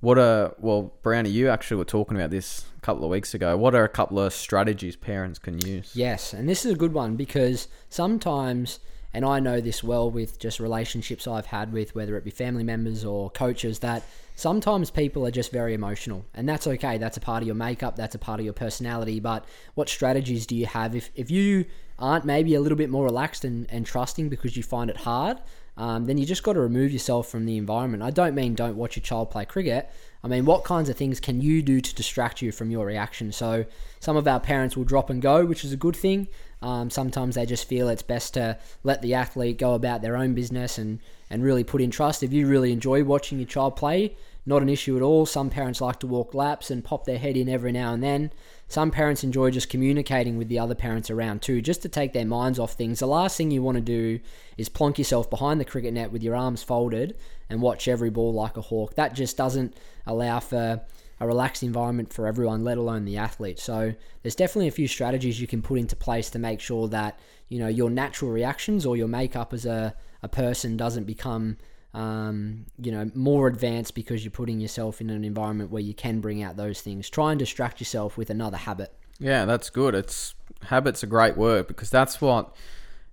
what 0.00 0.18
are 0.18 0.54
well, 0.58 0.92
Brownie, 1.02 1.30
you 1.30 1.48
actually 1.48 1.78
were 1.78 1.84
talking 1.84 2.16
about 2.16 2.30
this 2.30 2.66
a 2.76 2.80
couple 2.80 3.04
of 3.04 3.10
weeks 3.10 3.34
ago. 3.34 3.56
What 3.56 3.74
are 3.74 3.84
a 3.84 3.88
couple 3.88 4.18
of 4.18 4.32
strategies 4.32 4.96
parents 4.96 5.38
can 5.38 5.58
use? 5.58 5.92
Yes, 5.94 6.32
and 6.32 6.48
this 6.48 6.64
is 6.64 6.72
a 6.72 6.76
good 6.76 6.92
one 6.92 7.16
because 7.16 7.68
sometimes 7.88 8.78
And 9.16 9.24
I 9.24 9.40
know 9.40 9.62
this 9.62 9.82
well 9.82 10.10
with 10.10 10.38
just 10.38 10.60
relationships 10.60 11.26
I've 11.26 11.46
had 11.46 11.72
with 11.72 11.94
whether 11.94 12.18
it 12.18 12.24
be 12.24 12.30
family 12.30 12.64
members 12.64 13.02
or 13.02 13.30
coaches 13.30 13.78
that 13.78 14.02
sometimes 14.34 14.90
people 14.90 15.26
are 15.26 15.30
just 15.30 15.50
very 15.50 15.72
emotional 15.72 16.26
and 16.34 16.46
that's 16.46 16.66
okay 16.66 16.98
that's 16.98 17.16
a 17.16 17.20
part 17.20 17.42
of 17.42 17.46
your 17.46 17.56
makeup 17.56 17.96
that's 17.96 18.14
a 18.14 18.18
part 18.18 18.38
of 18.38 18.44
your 18.44 18.52
personality 18.52 19.18
but 19.18 19.46
what 19.74 19.88
strategies 19.88 20.44
do 20.44 20.54
you 20.54 20.66
have 20.66 20.94
if, 20.94 21.10
if 21.14 21.30
you 21.30 21.64
aren't 21.98 22.26
maybe 22.26 22.54
a 22.54 22.60
little 22.60 22.76
bit 22.76 22.90
more 22.90 23.06
relaxed 23.06 23.46
and, 23.46 23.66
and 23.70 23.86
trusting 23.86 24.28
because 24.28 24.54
you 24.54 24.62
find 24.62 24.90
it 24.90 24.98
hard 24.98 25.38
um, 25.76 26.06
then 26.06 26.16
you 26.16 26.24
just 26.24 26.42
got 26.42 26.54
to 26.54 26.60
remove 26.60 26.92
yourself 26.92 27.28
from 27.28 27.44
the 27.44 27.56
environment. 27.56 28.02
I 28.02 28.10
don't 28.10 28.34
mean 28.34 28.54
don't 28.54 28.76
watch 28.76 28.96
your 28.96 29.02
child 29.02 29.30
play 29.30 29.44
cricket. 29.44 29.90
I 30.24 30.28
mean 30.28 30.44
what 30.44 30.64
kinds 30.64 30.88
of 30.88 30.96
things 30.96 31.20
can 31.20 31.40
you 31.40 31.62
do 31.62 31.80
to 31.80 31.94
distract 31.94 32.40
you 32.40 32.50
from 32.50 32.70
your 32.70 32.86
reaction? 32.86 33.30
So 33.32 33.66
some 34.00 34.16
of 34.16 34.26
our 34.26 34.40
parents 34.40 34.76
will 34.76 34.84
drop 34.84 35.10
and 35.10 35.20
go 35.20 35.44
which 35.44 35.64
is 35.64 35.72
a 35.72 35.76
good 35.76 35.96
thing. 35.96 36.28
Um, 36.62 36.88
sometimes 36.88 37.34
they 37.34 37.44
just 37.44 37.68
feel 37.68 37.88
it's 37.88 38.02
best 38.02 38.34
to 38.34 38.58
let 38.82 39.02
the 39.02 39.14
athlete 39.14 39.58
go 39.58 39.74
about 39.74 40.00
their 40.00 40.16
own 40.16 40.34
business 40.34 40.78
and, 40.78 41.00
and 41.28 41.42
really 41.42 41.64
put 41.64 41.82
in 41.82 41.90
trust. 41.90 42.22
If 42.22 42.32
you 42.32 42.46
really 42.46 42.72
enjoy 42.72 43.04
watching 43.04 43.38
your 43.38 43.46
child 43.46 43.76
play, 43.76 44.16
not 44.46 44.62
an 44.62 44.68
issue 44.68 44.96
at 44.96 45.02
all. 45.02 45.26
Some 45.26 45.50
parents 45.50 45.80
like 45.80 45.98
to 46.00 46.06
walk 46.06 46.32
laps 46.32 46.70
and 46.70 46.84
pop 46.84 47.04
their 47.04 47.18
head 47.18 47.36
in 47.36 47.48
every 47.48 47.72
now 47.72 47.92
and 47.92 48.02
then. 48.02 48.32
Some 48.68 48.92
parents 48.92 49.24
enjoy 49.24 49.50
just 49.50 49.68
communicating 49.68 50.38
with 50.38 50.48
the 50.48 50.60
other 50.60 50.74
parents 50.74 51.10
around 51.10 51.42
too, 51.42 51.60
just 51.60 51.82
to 51.82 51.88
take 51.88 52.12
their 52.12 52.24
minds 52.24 52.58
off 52.58 52.74
things. 52.74 53.00
The 53.00 53.06
last 53.06 53.36
thing 53.36 53.50
you 53.50 53.62
want 53.62 53.76
to 53.76 53.82
do 53.82 54.20
is 54.56 54.68
plonk 54.68 54.98
yourself 54.98 55.28
behind 55.28 55.60
the 55.60 55.64
cricket 55.64 55.92
net 55.92 56.12
with 56.12 56.22
your 56.22 56.36
arms 56.36 56.62
folded 56.62 57.16
and 57.50 57.60
watch 57.60 57.88
every 57.88 58.10
ball 58.10 58.32
like 58.32 58.56
a 58.56 58.62
hawk. 58.62 58.94
That 58.94 59.14
just 59.14 59.36
doesn't 59.36 59.76
allow 60.06 60.40
for 60.40 60.80
a 61.18 61.26
relaxed 61.26 61.62
environment 61.62 62.12
for 62.12 62.26
everyone, 62.26 62.62
let 62.62 62.78
alone 62.78 63.04
the 63.04 63.16
athlete. 63.16 63.58
So 63.58 63.94
there's 64.22 64.34
definitely 64.34 64.68
a 64.68 64.72
few 64.72 64.86
strategies 64.86 65.40
you 65.40 65.46
can 65.46 65.62
put 65.62 65.78
into 65.78 65.96
place 65.96 66.30
to 66.30 66.38
make 66.38 66.60
sure 66.60 66.88
that 66.88 67.18
you 67.48 67.58
know 67.58 67.68
your 67.68 67.90
natural 67.90 68.30
reactions 68.30 68.84
or 68.84 68.96
your 68.96 69.08
makeup 69.08 69.52
as 69.52 69.64
a, 69.66 69.94
a 70.22 70.28
person 70.28 70.76
doesn't 70.76 71.04
become 71.04 71.56
um, 71.96 72.66
you 72.78 72.92
know 72.92 73.10
more 73.14 73.48
advanced 73.48 73.94
because 73.94 74.22
you're 74.22 74.30
putting 74.30 74.60
yourself 74.60 75.00
in 75.00 75.08
an 75.08 75.24
environment 75.24 75.70
where 75.70 75.82
you 75.82 75.94
can 75.94 76.20
bring 76.20 76.42
out 76.42 76.56
those 76.56 76.80
things. 76.82 77.08
Try 77.08 77.32
and 77.32 77.38
distract 77.38 77.80
yourself 77.80 78.16
with 78.16 78.28
another 78.30 78.58
habit. 78.58 78.92
Yeah, 79.18 79.46
that's 79.46 79.70
good. 79.70 79.94
It's 79.94 80.34
habits 80.62 81.02
a 81.02 81.06
great 81.06 81.36
word 81.36 81.66
because 81.66 81.90
that's 81.90 82.20
what 82.20 82.54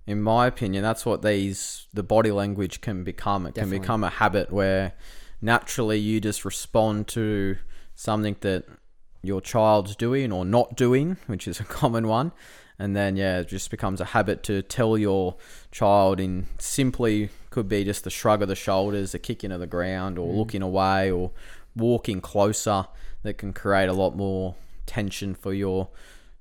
in 0.06 0.20
my 0.20 0.46
opinion, 0.46 0.82
that's 0.82 1.06
what 1.06 1.22
these 1.22 1.86
the 1.94 2.02
body 2.02 2.30
language 2.30 2.82
can 2.82 3.04
become. 3.04 3.46
It 3.46 3.54
Definitely. 3.54 3.78
can 3.78 3.82
become 3.82 4.04
a 4.04 4.10
habit 4.10 4.52
where 4.52 4.92
naturally 5.40 5.98
you 5.98 6.20
just 6.20 6.44
respond 6.44 7.08
to 7.08 7.56
something 7.94 8.36
that 8.40 8.66
your 9.22 9.40
child's 9.40 9.96
doing 9.96 10.30
or 10.30 10.44
not 10.44 10.76
doing, 10.76 11.16
which 11.26 11.48
is 11.48 11.58
a 11.58 11.64
common 11.80 12.06
one. 12.06 12.32
And 12.78 12.94
then, 12.94 13.16
yeah, 13.16 13.38
it 13.38 13.48
just 13.48 13.70
becomes 13.70 14.00
a 14.00 14.06
habit 14.06 14.42
to 14.44 14.60
tell 14.60 14.98
your 14.98 15.36
child 15.70 16.20
in 16.20 16.48
simply 16.58 17.30
could 17.54 17.68
be 17.68 17.84
just 17.84 18.02
the 18.02 18.10
shrug 18.10 18.42
of 18.42 18.48
the 18.48 18.56
shoulders, 18.56 19.14
a 19.14 19.18
kick 19.20 19.44
into 19.44 19.56
the 19.56 19.66
ground, 19.66 20.18
or 20.18 20.26
mm. 20.26 20.36
looking 20.36 20.60
away, 20.60 21.08
or 21.08 21.30
walking 21.76 22.20
closer 22.20 22.86
that 23.22 23.38
can 23.38 23.52
create 23.52 23.88
a 23.88 23.92
lot 23.92 24.16
more 24.16 24.56
tension 24.86 25.36
for 25.36 25.54
your 25.54 25.88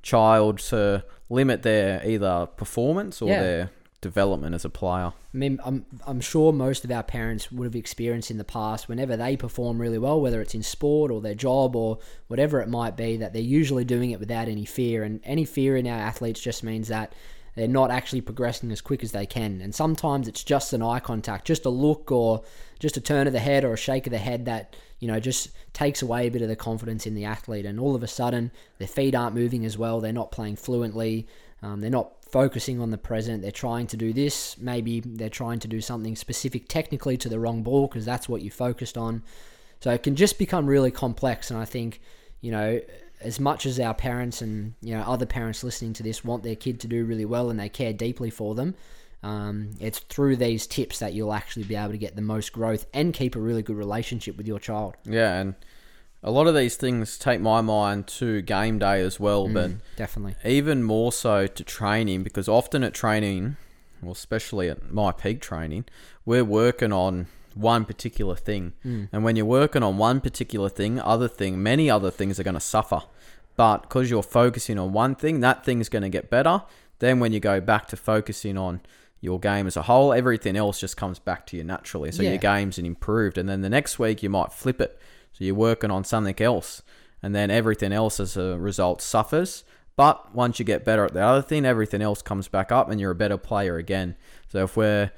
child 0.02 0.58
to 0.58 1.06
limit 1.30 1.62
their 1.62 2.04
either 2.04 2.48
performance 2.58 3.22
or 3.22 3.30
Yeah. 3.30 3.44
their 3.44 3.70
development 4.02 4.56
as 4.56 4.66
a 4.66 4.72
player. 4.72 5.14
I 5.34 5.38
mean, 5.38 5.60
I'm, 5.64 5.86
I'm 6.08 6.20
sure 6.20 6.52
most 6.52 6.84
of 6.84 6.90
our 6.90 7.04
parents 7.04 7.52
would 7.52 7.66
have 7.66 7.76
experienced 7.76 8.32
in 8.32 8.40
the 8.40 8.44
past 8.44 8.90
whenever 8.90 9.16
they 9.16 9.38
perform 9.38 9.80
really 9.80 10.00
well, 10.00 10.20
whether 10.20 10.42
it's 10.42 10.56
in 10.56 10.64
sport 10.64 11.12
or 11.12 11.22
their 11.22 11.36
job 11.36 11.76
or 11.76 12.00
whatever 12.28 12.60
it 12.60 12.70
might 12.70 12.98
be, 12.98 13.18
that 13.18 13.34
they're 13.34 13.42
usually 13.60 13.86
doing 13.86 14.10
it 14.10 14.20
without 14.20 14.48
any 14.48 14.66
fear. 14.66 15.04
And 15.04 15.20
any 15.24 15.46
fear 15.46 15.78
in 15.78 15.86
our 15.86 16.00
athletes 16.00 16.42
just 16.42 16.64
means 16.64 16.88
that 16.88 17.14
they're 17.56 17.68
not 17.68 17.92
actually 17.92 18.22
progressing 18.22 18.72
as 18.72 18.82
quick 18.82 19.04
as 19.04 19.12
they 19.12 19.26
can. 19.26 19.62
And 19.62 19.74
sometimes 19.74 20.28
it's 20.28 20.44
just 20.44 20.74
an 20.74 20.82
eye 20.82 21.00
contact, 21.00 21.46
just 21.46 21.66
a 21.66 21.70
look 21.70 22.12
or 22.12 22.44
just 22.80 22.98
a 22.98 23.02
turn 23.02 23.28
of 23.28 23.34
the 23.34 23.40
head 23.40 23.64
or 23.64 23.74
a 23.74 23.78
shake 23.78 24.08
of 24.08 24.12
the 24.12 24.18
head 24.18 24.46
that, 24.46 24.76
you 25.00 25.08
know, 25.08 25.20
just 25.20 25.50
takes 25.74 26.02
away 26.02 26.28
a 26.28 26.32
bit 26.32 26.42
of 26.42 26.48
the 26.48 26.56
confidence 26.56 27.06
in 27.06 27.14
the 27.14 27.26
athlete. 27.26 27.66
And 27.66 27.80
all 27.80 27.96
of 27.96 28.04
a 28.04 28.08
sudden, 28.08 28.52
their 28.80 28.88
feet 28.88 29.16
aren't 29.16 29.36
moving 29.36 29.66
as 29.66 29.78
well. 29.78 30.02
They're 30.02 30.12
not 30.12 30.32
playing 30.32 30.56
fluently. 30.56 31.28
Um, 31.62 31.82
they're 31.82 31.90
not 31.90 32.12
focusing 32.26 32.82
on 32.82 32.90
the 32.90 32.98
present. 32.98 33.44
They're 33.44 33.52
trying 33.52 33.88
to 33.88 33.98
do 33.98 34.12
this. 34.12 34.58
Maybe 34.58 35.02
they're 35.02 35.30
trying 35.30 35.60
to 35.60 35.68
do 35.68 35.80
something 35.80 36.16
specific 36.16 36.68
technically 36.68 37.18
to 37.18 37.30
the 37.30 37.40
wrong 37.40 37.62
ball 37.62 37.88
because 37.88 38.06
that's 38.06 38.28
what 38.28 38.42
you 38.42 38.50
focused 38.50 38.98
on. 38.98 39.24
So 39.80 39.92
it 39.92 40.02
can 40.02 40.16
just 40.16 40.40
become 40.40 40.66
really 40.66 40.92
complex. 40.92 41.52
And 41.52 41.60
I 41.60 41.66
think, 41.66 42.02
you 42.42 42.52
know, 42.52 42.82
as 43.24 43.40
much 43.40 43.66
as 43.66 43.80
our 43.80 43.94
parents 43.94 44.42
and 44.42 44.74
you 44.82 44.96
know 44.96 45.04
other 45.04 45.26
parents 45.26 45.64
listening 45.64 45.94
to 45.94 46.04
this 46.04 46.24
want 46.24 46.44
their 46.44 46.56
kid 46.56 46.80
to 46.82 46.88
do 46.88 47.06
really 47.06 47.26
well 47.26 47.50
and 47.50 47.60
they 47.60 47.70
care 47.70 47.94
deeply 47.94 48.30
for 48.30 48.56
them, 48.56 48.76
um, 49.24 49.72
it's 49.80 50.00
through 50.00 50.36
these 50.36 50.68
tips 50.68 51.00
that 51.00 51.14
you'll 51.14 51.34
actually 51.34 51.64
be 51.64 51.76
able 51.76 51.92
to 51.92 51.98
get 51.98 52.16
the 52.16 52.22
most 52.22 52.52
growth 52.52 52.86
and 52.94 53.14
keep 53.14 53.36
a 53.36 53.40
really 53.40 53.62
good 53.62 53.78
relationship 53.78 54.38
with 54.38 54.48
your 54.48 54.60
child. 54.60 54.96
Yeah, 55.06 55.36
and 55.40 55.56
a 56.22 56.32
lot 56.32 56.48
of 56.48 56.56
these 56.56 56.76
things 56.76 57.18
take 57.18 57.42
my 57.42 57.62
mind 57.62 58.08
to 58.08 58.42
game 58.42 58.80
day 58.80 59.02
as 59.02 59.20
well, 59.20 59.48
but 59.48 59.72
Definitely. 59.96 60.36
even 60.50 60.84
more 60.84 61.12
so 61.12 61.48
to 61.48 61.64
training 61.64 62.24
because 62.24 62.48
often 62.48 62.84
at 62.84 62.94
training, 62.94 63.58
well, 64.02 64.12
especially 64.12 64.70
at 64.70 64.90
myPEAC 64.90 65.42
training, 65.42 65.86
we're 66.26 66.46
working 66.46 66.92
on 66.92 67.28
one 67.56 67.86
particular 67.86 68.36
thing. 68.36 68.74
And 68.84 69.24
when 69.24 69.36
you're 69.36 69.46
working 69.46 69.84
on 69.84 69.98
one 69.98 70.22
particular 70.22 70.70
thing, 70.70 71.00
other 71.00 71.28
thing, 71.28 71.62
many 71.62 71.90
other 71.90 72.10
things 72.10 72.40
are 72.40 72.44
going 72.44 72.56
to 72.56 72.60
suffer. 72.60 73.04
But 73.56 73.84
because 73.84 74.10
you're 74.10 74.24
focusing 74.24 74.80
on 74.80 74.94
one 74.94 75.16
thing, 75.16 75.40
that 75.42 75.64
thing's 75.64 75.90
going 75.90 76.04
to 76.04 76.10
get 76.10 76.30
better. 76.30 76.64
Then 77.00 77.20
when 77.20 77.34
you 77.34 77.40
go 77.40 77.60
back 77.62 77.88
to 77.88 77.96
focusing 77.98 78.58
on 78.58 78.82
your 79.22 79.40
game 79.40 79.68
as 79.68 79.78
a 79.78 79.84
whole, 79.84 80.12
everything 80.14 80.56
else 80.56 80.80
just 80.80 80.98
comes 80.98 81.20
back 81.20 81.46
to 81.48 81.58
you 81.58 81.64
naturally. 81.64 82.12
So 82.12 82.24
Yeah. 82.24 82.30
your 82.32 82.38
game's 82.40 82.78
improved. 82.78 83.38
And 83.38 83.48
then 83.48 83.62
the 83.62 83.70
next 83.70 84.00
week 84.00 84.24
you 84.24 84.30
might 84.30 84.52
flip 84.52 84.82
it. 84.82 85.00
So 85.34 85.44
you're 85.46 85.56
working 85.56 85.92
on 85.92 86.04
something 86.04 86.40
else. 86.42 86.82
And 87.22 87.34
then 87.34 87.50
everything 87.52 87.94
else 87.94 88.20
as 88.20 88.36
a 88.36 88.58
result 88.58 89.02
suffers. 89.02 89.64
But 89.96 90.34
once 90.36 90.58
you 90.60 90.66
get 90.66 90.84
better 90.84 91.06
at 91.06 91.14
the 91.14 91.22
other 91.22 91.42
thing, 91.42 91.66
everything 91.66 92.02
else 92.02 92.22
comes 92.22 92.48
back 92.48 92.72
up 92.72 92.90
and 92.90 93.00
you're 93.00 93.12
a 93.12 93.16
better 93.16 93.38
player 93.38 93.78
again. 93.78 94.16
So 94.50 94.64
if 94.64 94.76
we're 94.76 95.12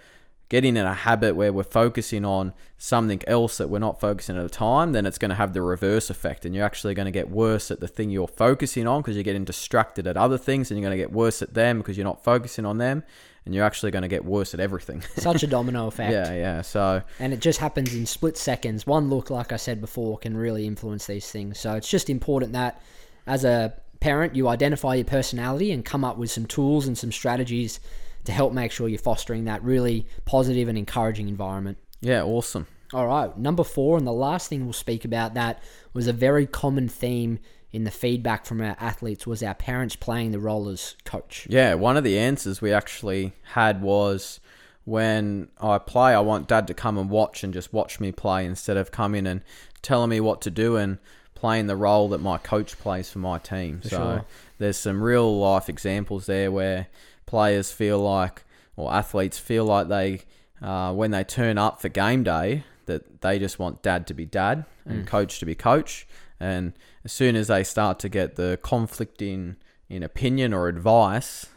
getting 0.50 0.78
in 0.78 0.86
a 0.86 0.94
habit 0.94 1.36
where 1.36 1.52
we're 1.52 1.64
focusing 1.64 2.24
on 2.24 2.54
something 2.78 3.22
else 3.26 3.58
that 3.58 3.70
we're 3.70 3.80
not 3.80 4.00
focusing 4.00 4.38
at 4.38 4.46
a 4.46 4.50
time, 4.50 4.92
then 4.92 5.06
it's 5.06 5.18
going 5.18 5.30
to 5.30 5.36
have 5.36 5.54
the 5.54 5.62
reverse 5.62 6.10
effect. 6.10 6.46
And 6.46 6.54
you're 6.54 6.66
actually 6.66 6.94
going 6.94 7.08
to 7.08 7.12
get 7.12 7.30
worse 7.30 7.72
at 7.72 7.80
the 7.80 7.88
thing 7.88 8.10
you're 8.10 8.28
focusing 8.28 8.88
on 8.88 9.02
because 9.02 9.16
you're 9.16 9.24
getting 9.24 9.46
distracted 9.46 10.06
at 10.06 10.18
other 10.18 10.38
things 10.38 10.70
and 10.70 10.80
you're 10.80 10.88
going 10.88 10.98
to 10.98 11.04
get 11.04 11.12
worse 11.12 11.42
at 11.42 11.54
them 11.54 11.80
because 11.80 11.98
you're 11.98 12.06
not 12.06 12.24
focusing 12.24 12.66
on 12.66 12.78
them. 12.78 13.04
And 13.46 13.54
you're 13.54 13.66
actually 13.66 13.92
going 13.92 14.02
to 14.02 14.08
get 14.08 14.26
worse 14.26 14.56
at 14.56 14.60
everything. 14.60 15.04
Such 15.18 15.44
a 15.44 15.48
domino 15.48 15.86
effect. 15.86 16.12
yeah, 16.12 16.34
yeah. 16.34 16.62
So, 16.62 17.04
and 17.20 17.32
it 17.32 17.40
just 17.40 17.60
happens 17.60 17.94
in 17.94 18.08
split 18.08 18.38
seconds. 18.38 18.88
One 18.88 19.08
look, 19.08 19.30
like 19.30 19.52
I 19.52 19.58
said 19.58 19.82
before, 19.82 20.18
can 20.18 20.36
really 20.36 20.66
influence 20.66 21.06
these 21.06 21.30
things. 21.30 21.60
So 21.60 21.76
it's 21.76 21.88
just 21.88 22.10
important 22.10 22.54
that 22.54 22.82
as 23.28 23.46
a 23.46 23.76
parent, 24.00 24.36
you 24.36 24.48
identify 24.48 24.96
your 24.96 25.06
personality 25.06 25.72
and 25.72 25.86
come 25.86 26.04
up 26.04 26.18
with 26.18 26.32
some 26.32 26.48
tools 26.48 26.88
and 26.88 26.98
some 26.98 27.12
strategies 27.12 27.80
to 28.26 28.32
help 28.32 28.54
make 28.54 28.72
sure 28.72 28.88
you're 28.88 29.00
fostering 29.00 29.46
that 29.46 29.64
really 29.64 30.06
positive 30.26 30.68
and 30.68 30.78
encouraging 30.78 31.28
environment. 31.30 31.78
yeah, 32.02 32.24
awesome. 32.24 32.68
All 32.94 33.08
right, 33.08 33.36
number 33.38 33.64
four, 33.64 33.98
and 33.98 34.06
the 34.06 34.14
last 34.14 34.48
thing 34.48 34.64
we'll 34.64 34.74
speak 34.74 35.06
about 35.06 35.34
that 35.34 35.62
was 35.94 36.08
a 36.08 36.14
very 36.14 36.46
common 36.46 36.88
theme 36.88 37.40
in 37.72 37.84
the 37.84 37.92
feedback 37.92 38.46
from 38.46 38.62
our 38.62 38.78
athletes 38.80 39.28
was 39.28 39.44
our 39.44 39.54
parents 39.54 39.98
playing 39.98 40.32
the 40.32 40.40
role 40.40 40.70
as 40.70 40.96
coach. 41.04 41.46
Yeah, 41.50 41.74
one 41.74 41.98
of 41.98 42.06
the 42.06 42.18
answers 42.18 42.62
we 42.62 42.72
actually 42.72 43.34
had 43.54 43.82
was 43.82 44.40
when 44.86 45.50
I 45.60 45.80
play, 45.80 46.14
I 46.14 46.20
want 46.20 46.48
dad 46.48 46.68
to 46.68 46.74
come 46.74 46.98
and 46.98 47.10
watch 47.10 47.44
and 47.44 47.54
just 47.54 47.74
watch 47.74 48.00
me 48.00 48.12
play 48.12 48.46
instead 48.46 48.78
of 48.78 48.92
coming 48.92 49.28
and 49.28 49.42
telling 49.82 50.12
me 50.12 50.22
what 50.22 50.42
to 50.44 50.52
do 50.52 50.78
and 50.78 51.00
playing 51.34 51.68
the 51.68 51.76
role 51.76 52.08
that 52.10 52.22
my 52.22 52.38
coach 52.38 52.80
plays 52.80 53.10
for 53.10 53.20
my 53.20 53.40
team. 53.40 53.82
so 53.84 53.90
sure. 53.90 54.26
there's 54.58 54.78
some 54.78 55.04
real 55.04 55.38
life 55.38 55.68
examples 55.68 56.28
there 56.28 56.52
where 56.52 56.88
players 57.26 57.72
feel 57.72 58.00
like, 58.00 58.44
or 58.76 58.94
athletes 58.94 59.38
feel 59.38 59.66
like 59.66 59.88
they, 59.88 60.22
uh, 60.62 60.94
when 60.94 61.12
they 61.12 61.24
turn 61.24 61.58
up 61.58 61.82
for 61.82 61.90
game 61.90 62.24
day, 62.24 62.64
that 62.86 63.22
they 63.22 63.40
just 63.40 63.58
want 63.60 63.82
dad 63.82 64.06
to 64.08 64.14
be 64.14 64.26
dad 64.26 64.66
and 64.86 65.08
coach 65.08 65.40
to 65.40 65.46
be 65.46 65.56
coach. 65.56 66.08
And 66.40 66.74
as 67.04 67.12
soon 67.12 67.36
as 67.36 67.48
they 67.48 67.64
start 67.64 67.98
to 68.00 68.10
get 68.10 68.36
the 68.36 68.60
conflict 68.62 69.22
in, 69.22 69.58
in 69.90 70.04
opinion 70.04 70.54
or 70.54 70.68
advice, 70.68 71.48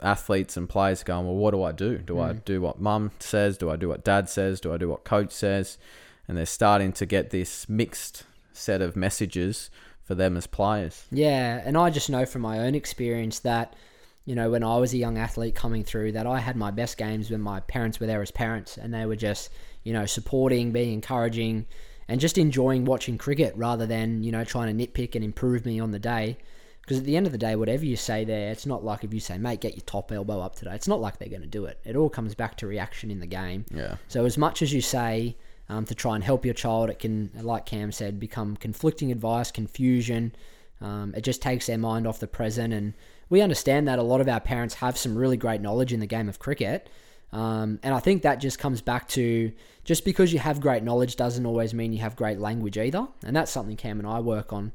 athletes 0.00 0.56
and 0.56 0.68
players 0.68 1.02
going, 1.02 1.26
well, 1.26 1.36
what 1.36 1.50
do 1.50 1.62
I 1.62 1.72
do? 1.72 1.98
Do 1.98 2.20
I 2.20 2.32
do 2.32 2.60
what 2.60 2.80
mum 2.80 3.10
says? 3.18 3.58
Do 3.58 3.70
I 3.70 3.76
do 3.76 3.88
what 3.88 4.04
dad 4.04 4.28
says? 4.28 4.60
Do 4.60 4.72
I 4.72 4.76
do 4.76 4.88
what 4.88 5.04
coach 5.04 5.32
says? 5.32 5.78
And 6.26 6.36
they're 6.36 6.46
starting 6.46 6.92
to 6.94 7.06
get 7.06 7.30
this 7.30 7.68
mixed 7.68 8.24
set 8.52 8.80
of 8.80 8.96
messages 8.96 9.70
for 10.02 10.14
them 10.14 10.36
as 10.36 10.46
players. 10.46 11.04
Yeah, 11.10 11.60
and 11.64 11.76
I 11.76 11.90
just 11.90 12.10
know 12.10 12.26
from 12.26 12.42
my 12.42 12.60
own 12.60 12.74
experience 12.74 13.38
that, 13.40 13.74
you 14.24 14.34
know, 14.34 14.50
when 14.50 14.62
I 14.62 14.76
was 14.76 14.92
a 14.92 14.98
young 14.98 15.18
athlete 15.18 15.54
coming 15.54 15.82
through, 15.82 16.12
that 16.12 16.26
I 16.26 16.38
had 16.38 16.56
my 16.56 16.70
best 16.70 16.96
games 16.96 17.30
when 17.30 17.40
my 17.40 17.60
parents 17.60 17.98
were 17.98 18.06
there 18.06 18.22
as 18.22 18.30
parents 18.30 18.76
and 18.76 18.94
they 18.94 19.04
were 19.06 19.16
just, 19.16 19.50
you 19.82 19.92
know, 19.92 20.06
supporting, 20.06 20.72
being 20.72 20.92
encouraging, 20.92 21.66
and 22.08 22.20
just 22.20 22.38
enjoying 22.38 22.84
watching 22.84 23.18
cricket 23.18 23.52
rather 23.56 23.86
than, 23.86 24.22
you 24.22 24.30
know, 24.30 24.44
trying 24.44 24.76
to 24.76 24.86
nitpick 24.86 25.14
and 25.14 25.24
improve 25.24 25.64
me 25.66 25.80
on 25.80 25.90
the 25.90 25.98
day. 25.98 26.36
Because 26.82 26.98
at 26.98 27.04
the 27.04 27.16
end 27.16 27.26
of 27.26 27.32
the 27.32 27.38
day, 27.38 27.54
whatever 27.54 27.84
you 27.84 27.96
say 27.96 28.24
there, 28.24 28.50
it's 28.50 28.66
not 28.66 28.84
like 28.84 29.04
if 29.04 29.14
you 29.14 29.20
say, 29.20 29.38
mate, 29.38 29.60
get 29.60 29.76
your 29.76 29.84
top 29.86 30.10
elbow 30.10 30.40
up 30.40 30.56
today. 30.56 30.74
It's 30.74 30.88
not 30.88 31.00
like 31.00 31.18
they're 31.18 31.28
going 31.28 31.42
to 31.42 31.46
do 31.46 31.64
it. 31.66 31.78
It 31.84 31.94
all 31.94 32.10
comes 32.10 32.34
back 32.34 32.56
to 32.56 32.66
reaction 32.66 33.10
in 33.10 33.20
the 33.20 33.26
game. 33.26 33.64
Yeah. 33.72 33.96
So 34.08 34.24
as 34.24 34.36
much 34.36 34.62
as 34.62 34.72
you 34.72 34.80
say 34.80 35.36
um, 35.68 35.84
to 35.86 35.94
try 35.94 36.16
and 36.16 36.24
help 36.24 36.44
your 36.44 36.54
child, 36.54 36.90
it 36.90 36.98
can, 36.98 37.30
like 37.40 37.66
Cam 37.66 37.92
said, 37.92 38.18
become 38.18 38.56
conflicting 38.56 39.12
advice, 39.12 39.52
confusion. 39.52 40.34
Um, 40.80 41.14
it 41.16 41.22
just 41.22 41.40
takes 41.40 41.66
their 41.66 41.78
mind 41.78 42.06
off 42.08 42.18
the 42.18 42.26
present. 42.26 42.74
And 42.74 42.94
we 43.32 43.40
understand 43.40 43.88
that 43.88 43.98
a 43.98 44.02
lot 44.02 44.20
of 44.20 44.28
our 44.28 44.40
parents 44.40 44.74
have 44.74 44.98
some 44.98 45.16
really 45.16 45.38
great 45.38 45.62
knowledge 45.62 45.90
in 45.90 46.00
the 46.00 46.06
game 46.06 46.28
of 46.28 46.38
cricket. 46.38 46.90
Um, 47.32 47.80
and 47.82 47.94
I 47.94 47.98
think 47.98 48.20
that 48.22 48.36
just 48.36 48.58
comes 48.58 48.82
back 48.82 49.08
to 49.08 49.50
just 49.84 50.04
because 50.04 50.34
you 50.34 50.38
have 50.38 50.60
great 50.60 50.82
knowledge 50.82 51.16
doesn't 51.16 51.46
always 51.46 51.72
mean 51.72 51.94
you 51.94 52.00
have 52.00 52.14
great 52.14 52.38
language 52.38 52.76
either. 52.76 53.08
And 53.24 53.34
that's 53.34 53.50
something 53.50 53.74
Cam 53.74 53.98
and 53.98 54.06
I 54.06 54.20
work 54.20 54.52
on 54.52 54.72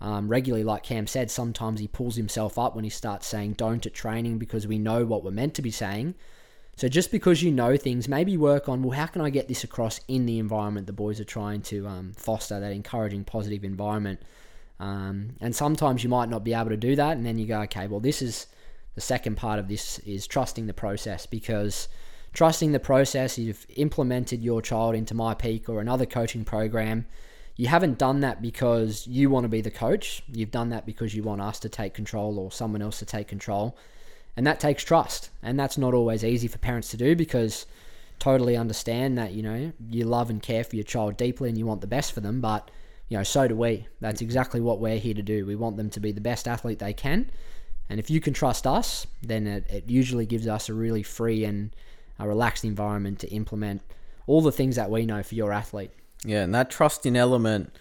um, 0.00 0.26
regularly. 0.26 0.64
Like 0.64 0.82
Cam 0.82 1.06
said, 1.06 1.30
sometimes 1.30 1.78
he 1.78 1.86
pulls 1.86 2.16
himself 2.16 2.58
up 2.58 2.74
when 2.74 2.82
he 2.82 2.90
starts 2.90 3.28
saying 3.28 3.52
don't 3.52 3.86
at 3.86 3.94
training 3.94 4.38
because 4.38 4.66
we 4.66 4.76
know 4.76 5.04
what 5.04 5.22
we're 5.22 5.30
meant 5.30 5.54
to 5.54 5.62
be 5.62 5.70
saying. 5.70 6.16
So 6.74 6.88
just 6.88 7.12
because 7.12 7.44
you 7.44 7.52
know 7.52 7.76
things, 7.76 8.08
maybe 8.08 8.36
work 8.36 8.68
on, 8.68 8.82
well, 8.82 8.98
how 8.98 9.06
can 9.06 9.22
I 9.22 9.30
get 9.30 9.46
this 9.46 9.62
across 9.62 10.00
in 10.08 10.26
the 10.26 10.40
environment 10.40 10.88
the 10.88 10.92
boys 10.92 11.20
are 11.20 11.24
trying 11.24 11.62
to 11.62 11.86
um, 11.86 12.12
foster, 12.16 12.58
that 12.58 12.72
encouraging, 12.72 13.22
positive 13.22 13.62
environment. 13.62 14.20
Um, 14.80 15.36
and 15.40 15.54
sometimes 15.54 16.02
you 16.02 16.08
might 16.08 16.30
not 16.30 16.42
be 16.42 16.54
able 16.54 16.70
to 16.70 16.76
do 16.76 16.96
that. 16.96 17.16
And 17.16 17.24
then 17.24 17.38
you 17.38 17.46
go, 17.46 17.60
okay, 17.62 17.86
well, 17.86 18.00
this 18.00 18.22
is 18.22 18.46
the 18.94 19.00
second 19.00 19.36
part 19.36 19.58
of 19.58 19.68
this 19.68 19.98
is 20.00 20.26
trusting 20.26 20.66
the 20.66 20.74
process 20.74 21.26
because 21.26 21.88
trusting 22.32 22.72
the 22.72 22.80
process, 22.80 23.38
you've 23.38 23.66
implemented 23.76 24.42
your 24.42 24.62
child 24.62 24.94
into 24.94 25.14
myPEAC 25.14 25.68
or 25.68 25.80
another 25.80 26.06
coaching 26.06 26.44
program. 26.44 27.06
You 27.56 27.66
haven't 27.66 27.98
done 27.98 28.20
that 28.20 28.40
because 28.40 29.06
you 29.06 29.28
want 29.28 29.44
to 29.44 29.48
be 29.48 29.60
the 29.60 29.70
coach. 29.70 30.22
You've 30.32 30.50
done 30.50 30.70
that 30.70 30.86
because 30.86 31.14
you 31.14 31.22
want 31.22 31.42
us 31.42 31.60
to 31.60 31.68
take 31.68 31.92
control 31.92 32.38
or 32.38 32.50
someone 32.50 32.80
else 32.80 32.98
to 33.00 33.06
take 33.06 33.28
control. 33.28 33.76
And 34.34 34.46
that 34.46 34.60
takes 34.60 34.82
trust. 34.82 35.28
And 35.42 35.60
that's 35.60 35.76
not 35.76 35.92
always 35.92 36.24
easy 36.24 36.48
for 36.48 36.56
parents 36.56 36.88
to 36.92 36.96
do 36.96 37.14
because 37.14 37.66
totally 38.18 38.56
understand 38.56 39.18
that, 39.18 39.32
you 39.32 39.42
know, 39.42 39.72
you 39.90 40.04
love 40.04 40.30
and 40.30 40.42
care 40.42 40.64
for 40.64 40.76
your 40.76 40.84
child 40.84 41.18
deeply 41.18 41.50
and 41.50 41.58
you 41.58 41.66
want 41.66 41.82
the 41.82 41.86
best 41.86 42.12
for 42.12 42.20
them, 42.20 42.40
but 42.40 42.70
you 43.10 43.18
know, 43.18 43.24
so 43.24 43.48
do 43.48 43.56
we. 43.56 43.86
That's 44.00 44.22
exactly 44.22 44.60
what 44.60 44.80
we're 44.80 44.98
here 44.98 45.14
to 45.14 45.22
do. 45.22 45.44
We 45.44 45.56
want 45.56 45.76
them 45.76 45.90
to 45.90 46.00
be 46.00 46.12
the 46.12 46.20
best 46.20 46.48
athlete 46.48 46.78
they 46.78 46.94
can. 46.94 47.30
And 47.90 47.98
if 47.98 48.08
you 48.08 48.20
can 48.20 48.32
trust 48.32 48.68
us, 48.68 49.06
then 49.20 49.48
it, 49.48 49.66
it 49.68 49.84
usually 49.90 50.24
gives 50.24 50.46
us 50.46 50.68
a 50.68 50.74
really 50.74 51.02
free 51.02 51.44
and 51.44 51.74
a 52.20 52.28
relaxed 52.28 52.64
environment 52.64 53.18
to 53.18 53.28
implement 53.28 53.82
all 54.28 54.40
the 54.40 54.52
things 54.52 54.76
that 54.76 54.90
we 54.90 55.04
know 55.04 55.24
for 55.24 55.34
your 55.34 55.52
athlete. 55.52 55.90
Yeah, 56.24 56.44
and 56.44 56.54
that 56.54 56.70
trusting 56.70 57.16
element 57.16 57.74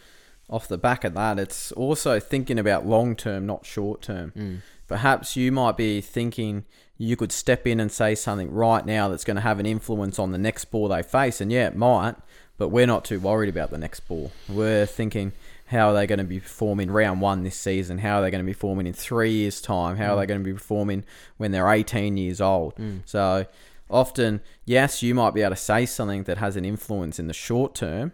off 0.49 0.67
the 0.67 0.79
back 0.79 1.03
of 1.03 1.13
that, 1.13 1.37
it's 1.37 1.71
also 1.73 2.19
thinking 2.19 2.57
about 2.57 2.87
long 2.87 3.15
term, 3.15 3.45
not 3.45 3.67
short 3.67 4.01
term. 4.01 4.33
Mm. 4.35 4.61
Perhaps 4.87 5.35
you 5.35 5.51
might 5.51 5.77
be 5.77 6.01
thinking 6.01 6.65
you 6.97 7.15
could 7.15 7.31
step 7.31 7.67
in 7.67 7.79
and 7.79 7.91
say 7.91 8.15
something 8.15 8.51
right 8.51 8.83
now 8.83 9.07
that's 9.09 9.23
going 9.23 9.35
to 9.35 9.41
have 9.41 9.59
an 9.59 9.67
influence 9.67 10.17
on 10.17 10.31
the 10.31 10.39
next 10.39 10.65
ball 10.65 10.87
they 10.87 11.03
face, 11.03 11.39
and 11.39 11.51
yeah, 11.51 11.67
it 11.67 11.75
might, 11.75 12.15
but 12.60 12.67
we're 12.67 12.86
not 12.86 13.06
too 13.06 13.19
worried 13.19 13.50
about 13.50 13.72
the 13.72 13.78
next 13.78 14.02
ball. 14.02 14.32
We're 14.50 14.86
thinking, 14.86 15.32
how 15.67 15.89
are 15.89 15.93
they 15.93 16.06
going 16.06 16.19
to 16.19 16.26
be 16.26 16.41
performing 16.41 16.91
round 16.91 17.22
one 17.22 17.43
this 17.43 17.56
season? 17.56 18.00
How 18.00 18.19
are 18.19 18.22
they 18.22 18.30
going 18.30 18.43
to 18.43 18.45
be 18.45 18.54
performing 18.54 18.86
in 18.86 18.93
three 18.93 19.32
years' 19.32 19.62
time? 19.62 19.95
How 19.95 20.13
are 20.13 20.17
they 20.17 20.26
mm. 20.26 20.28
going 20.28 20.41
to 20.41 20.45
be 20.45 20.54
performing 20.54 21.06
when 21.38 21.52
they're 21.52 21.72
18 21.72 22.17
years 22.17 22.41
old? 22.41 22.76
Mm. 22.76 23.02
So 23.06 23.45
often, 23.89 24.41
yes, 24.65 25.02
you 25.02 25.15
might 25.15 25.34
be 25.34 25.41
able 25.41 25.52
to 25.52 25.56
say 25.56 25.86
something 25.86 26.24
that 26.24 26.38
has 26.38 26.58
an 26.58 26.65
influence 26.65 27.17
in 27.17 27.28
the 27.28 27.34
short 27.34 27.76
term, 27.76 28.12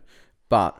but 0.48 0.80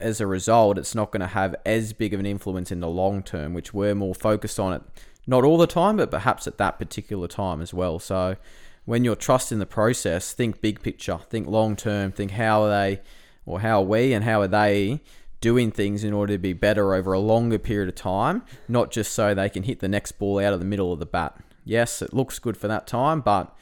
as 0.00 0.20
a 0.20 0.26
result, 0.26 0.78
it's 0.78 0.94
not 0.94 1.12
going 1.12 1.20
to 1.20 1.26
have 1.26 1.54
as 1.66 1.92
big 1.92 2.14
of 2.14 2.20
an 2.20 2.26
influence 2.26 2.72
in 2.72 2.80
the 2.80 2.88
long 2.88 3.22
term, 3.22 3.52
which 3.52 3.74
we're 3.74 3.94
more 3.94 4.14
focused 4.14 4.58
on 4.58 4.72
it, 4.72 4.82
not 5.26 5.44
all 5.44 5.58
the 5.58 5.66
time, 5.66 5.98
but 5.98 6.10
perhaps 6.10 6.46
at 6.46 6.56
that 6.58 6.78
particular 6.78 7.28
time 7.28 7.60
as 7.60 7.74
well. 7.74 7.98
So 7.98 8.36
when 8.84 9.04
you're 9.04 9.16
trusting 9.16 9.58
the 9.58 9.66
process, 9.66 10.32
think 10.32 10.60
big 10.60 10.82
picture, 10.82 11.18
think 11.30 11.46
long 11.46 11.76
term, 11.76 12.12
think 12.12 12.32
how 12.32 12.64
are 12.64 12.70
they, 12.70 13.00
or 13.46 13.60
how 13.60 13.80
are 13.80 13.86
we, 13.86 14.12
and 14.12 14.24
how 14.24 14.40
are 14.40 14.48
they 14.48 15.00
doing 15.40 15.70
things 15.70 16.04
in 16.04 16.12
order 16.12 16.34
to 16.34 16.38
be 16.38 16.52
better 16.52 16.94
over 16.94 17.12
a 17.12 17.18
longer 17.18 17.58
period 17.58 17.88
of 17.88 17.94
time, 17.94 18.42
not 18.68 18.90
just 18.90 19.12
so 19.12 19.34
they 19.34 19.48
can 19.48 19.62
hit 19.62 19.80
the 19.80 19.88
next 19.88 20.12
ball 20.12 20.38
out 20.38 20.52
of 20.52 20.58
the 20.58 20.64
middle 20.64 20.92
of 20.92 20.98
the 20.98 21.06
bat. 21.06 21.38
Yes, 21.64 22.02
it 22.02 22.14
looks 22.14 22.38
good 22.38 22.56
for 22.56 22.68
that 22.68 22.86
time, 22.86 23.20
but 23.20 23.54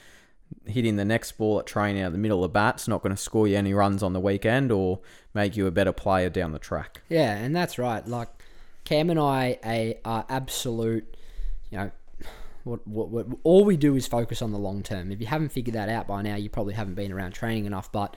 hitting 0.66 0.96
the 0.96 1.04
next 1.04 1.32
ball 1.32 1.58
at 1.58 1.66
training 1.66 2.02
out 2.02 2.08
of 2.08 2.12
the 2.12 2.18
middle 2.18 2.44
of 2.44 2.50
the 2.50 2.52
bat's 2.52 2.86
not 2.86 3.02
going 3.02 3.14
to 3.14 3.20
score 3.20 3.48
you 3.48 3.56
any 3.56 3.72
runs 3.72 4.02
on 4.02 4.12
the 4.12 4.20
weekend 4.20 4.70
or 4.70 5.00
make 5.34 5.56
you 5.56 5.66
a 5.66 5.70
better 5.70 5.92
player 5.92 6.28
down 6.28 6.52
the 6.52 6.58
track. 6.58 7.00
Yeah, 7.08 7.34
and 7.34 7.54
that's 7.56 7.78
right. 7.78 8.06
Like 8.06 8.28
Cam 8.84 9.10
and 9.10 9.18
I 9.18 9.96
are 10.04 10.26
absolute, 10.28 11.16
you 11.70 11.78
know, 11.78 11.90
what, 12.64 12.86
what, 12.86 13.08
what 13.08 13.26
all 13.42 13.64
we 13.64 13.76
do 13.76 13.96
is 13.96 14.06
focus 14.06 14.42
on 14.42 14.52
the 14.52 14.58
long 14.58 14.82
term. 14.82 15.10
If 15.12 15.20
you 15.20 15.26
haven't 15.26 15.50
figured 15.50 15.74
that 15.74 15.88
out 15.88 16.06
by 16.06 16.22
now, 16.22 16.36
you 16.36 16.48
probably 16.48 16.74
haven't 16.74 16.94
been 16.94 17.12
around 17.12 17.32
training 17.32 17.66
enough. 17.66 17.90
But 17.90 18.16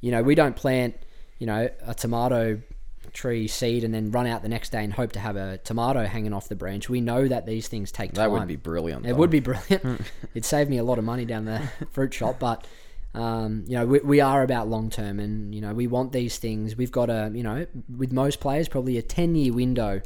you 0.00 0.10
know, 0.10 0.22
we 0.22 0.34
don't 0.34 0.56
plant, 0.56 0.96
you 1.38 1.46
know, 1.46 1.68
a 1.86 1.94
tomato 1.94 2.60
tree 3.12 3.48
seed 3.48 3.84
and 3.84 3.94
then 3.94 4.10
run 4.10 4.26
out 4.26 4.42
the 4.42 4.48
next 4.48 4.70
day 4.70 4.84
and 4.84 4.92
hope 4.92 5.12
to 5.12 5.20
have 5.20 5.36
a 5.36 5.58
tomato 5.58 6.04
hanging 6.04 6.32
off 6.32 6.48
the 6.48 6.56
branch. 6.56 6.88
We 6.88 7.00
know 7.00 7.26
that 7.26 7.46
these 7.46 7.68
things 7.68 7.90
take 7.90 8.12
time. 8.12 8.30
That 8.30 8.30
would 8.30 8.48
be 8.48 8.56
brilliant. 8.56 9.06
It 9.06 9.10
though. 9.10 9.14
would 9.16 9.30
be 9.30 9.40
brilliant. 9.40 10.02
It'd 10.34 10.44
save 10.44 10.68
me 10.68 10.78
a 10.78 10.84
lot 10.84 10.98
of 10.98 11.04
money 11.04 11.24
down 11.24 11.44
the 11.44 11.62
fruit 11.90 12.14
shop, 12.14 12.38
but 12.38 12.66
um, 13.14 13.64
you 13.66 13.76
know 13.76 13.86
we, 13.86 14.00
we 14.00 14.20
are 14.20 14.42
about 14.42 14.68
long 14.68 14.90
term, 14.90 15.18
and 15.18 15.54
you 15.54 15.60
know 15.60 15.72
we 15.74 15.86
want 15.86 16.12
these 16.12 16.38
things. 16.38 16.76
We've 16.76 16.92
got 16.92 17.10
a 17.10 17.30
you 17.34 17.42
know 17.42 17.66
with 17.96 18.12
most 18.12 18.40
players 18.40 18.68
probably 18.68 18.98
a 18.98 19.02
ten 19.02 19.34
year 19.34 19.52
window, 19.52 20.02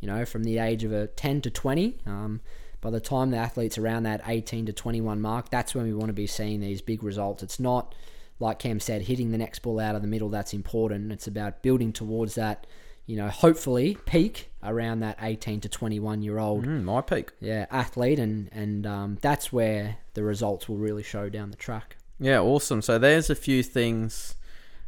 you 0.00 0.08
know 0.08 0.24
from 0.24 0.44
the 0.44 0.58
age 0.58 0.84
of 0.84 0.92
a 0.92 1.06
ten 1.08 1.40
to 1.42 1.50
twenty. 1.50 1.98
Um, 2.06 2.40
by 2.86 2.90
the 2.92 3.00
time 3.00 3.32
the 3.32 3.36
athletes 3.36 3.78
around 3.78 4.04
that 4.04 4.20
eighteen 4.28 4.64
to 4.66 4.72
twenty 4.72 5.00
one 5.00 5.20
mark, 5.20 5.50
that's 5.50 5.74
when 5.74 5.86
we 5.86 5.92
want 5.92 6.06
to 6.06 6.12
be 6.12 6.28
seeing 6.28 6.60
these 6.60 6.80
big 6.80 7.02
results. 7.02 7.42
It's 7.42 7.58
not 7.58 7.96
like 8.38 8.60
Cam 8.60 8.78
said, 8.78 9.02
hitting 9.02 9.32
the 9.32 9.38
next 9.38 9.58
ball 9.62 9.80
out 9.80 9.96
of 9.96 10.02
the 10.02 10.06
middle. 10.08 10.28
That's 10.28 10.54
important. 10.54 11.10
It's 11.10 11.26
about 11.26 11.62
building 11.62 11.92
towards 11.92 12.36
that. 12.36 12.64
You 13.04 13.16
know, 13.16 13.28
hopefully 13.28 13.98
peak 14.06 14.50
around 14.62 15.00
that 15.00 15.16
18 15.20 15.60
to 15.62 15.68
21 15.68 16.22
year 16.22 16.38
old 16.38 16.64
Mm, 16.64 16.84
my 16.84 17.00
peak. 17.00 17.32
yeah, 17.40 17.66
athlete, 17.72 18.20
and 18.20 18.48
and 18.52 18.86
um, 18.86 19.18
that's 19.20 19.52
where 19.52 19.96
the 20.14 20.22
results 20.22 20.68
will 20.68 20.76
really 20.76 21.02
show 21.02 21.28
down 21.28 21.50
the 21.50 21.56
track. 21.56 21.96
Yeah, 22.20 22.38
awesome. 22.38 22.82
So 22.82 22.98
there's 23.00 23.30
a 23.30 23.34
few 23.34 23.64
things 23.64 24.36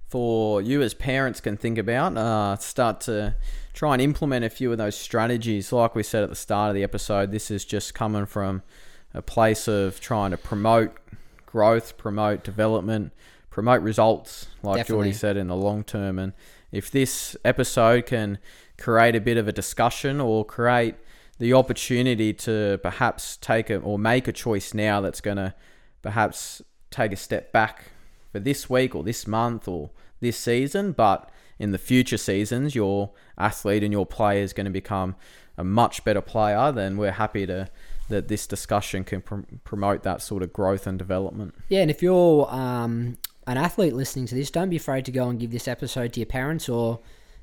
for 0.08 0.62
you 0.62 0.82
as 0.82 0.94
parents 0.94 1.40
can 1.40 1.56
think 1.56 1.78
about. 1.78 2.16
Uh, 2.16 2.56
start 2.56 3.00
to 3.02 3.36
try 3.74 3.92
and 3.92 4.02
implement 4.02 4.44
a 4.44 4.50
few 4.50 4.72
of 4.72 4.78
those 4.78 4.96
strategies. 4.96 5.72
Like 5.72 5.94
we 5.94 6.02
said 6.02 6.22
at 6.22 6.30
the 6.30 6.36
start 6.36 6.70
of 6.70 6.74
the 6.74 6.82
episode, 6.82 7.30
this 7.30 7.50
is 7.50 7.64
just 7.64 7.94
coming 7.94 8.26
from 8.26 8.62
a 9.14 9.22
place 9.22 9.68
of 9.68 10.00
trying 10.00 10.30
to 10.30 10.36
promote 10.36 10.96
growth, 11.46 11.96
promote 11.96 12.42
development, 12.42 13.12
promote 13.50 13.82
results, 13.82 14.48
like 14.62 14.78
Definitely. 14.78 15.04
Jordy 15.04 15.12
said, 15.12 15.36
in 15.36 15.48
the 15.48 15.56
long 15.56 15.84
term. 15.84 16.18
And 16.18 16.32
if 16.72 16.90
this 16.90 17.36
episode 17.44 18.06
can 18.06 18.38
create 18.78 19.14
a 19.14 19.20
bit 19.20 19.36
of 19.36 19.46
a 19.48 19.52
discussion 19.52 20.20
or 20.20 20.44
create 20.44 20.94
the 21.38 21.52
opportunity 21.52 22.32
to 22.32 22.78
perhaps 22.82 23.36
take 23.36 23.70
a 23.70 23.76
or 23.76 23.98
make 23.98 24.26
a 24.26 24.32
choice 24.32 24.74
now 24.74 25.00
that's 25.00 25.20
going 25.20 25.36
to 25.36 25.54
perhaps 26.02 26.62
take 26.90 27.12
a 27.12 27.16
step 27.16 27.52
back 27.52 27.92
for 28.32 28.40
this 28.40 28.68
week 28.68 28.94
or 28.94 29.02
this 29.02 29.26
month 29.26 29.68
or 29.68 29.90
this 30.20 30.36
season, 30.36 30.92
but 30.92 31.30
in 31.58 31.72
the 31.72 31.78
future 31.78 32.16
seasons, 32.16 32.74
your 32.74 33.10
athlete 33.36 33.82
and 33.82 33.92
your 33.92 34.06
player 34.06 34.42
is 34.42 34.52
going 34.52 34.66
to 34.66 34.70
become 34.70 35.16
a 35.56 35.64
much 35.64 36.04
better 36.04 36.20
player. 36.20 36.70
Then 36.72 36.96
we're 36.96 37.12
happy 37.12 37.46
to 37.46 37.68
that 38.08 38.28
this 38.28 38.46
discussion 38.46 39.04
can 39.04 39.20
pr- 39.20 39.40
promote 39.64 40.02
that 40.02 40.22
sort 40.22 40.42
of 40.42 40.52
growth 40.52 40.86
and 40.86 40.98
development. 40.98 41.54
Yeah, 41.68 41.82
and 41.82 41.90
if 41.90 42.02
you're 42.02 42.48
um, 42.50 43.18
an 43.46 43.58
athlete 43.58 43.92
listening 43.92 44.26
to 44.26 44.34
this, 44.34 44.50
don't 44.50 44.70
be 44.70 44.76
afraid 44.76 45.04
to 45.06 45.12
go 45.12 45.28
and 45.28 45.38
give 45.38 45.50
this 45.50 45.68
episode 45.68 46.12
to 46.14 46.20
your 46.20 46.26
parents 46.26 46.68
or 46.68 47.00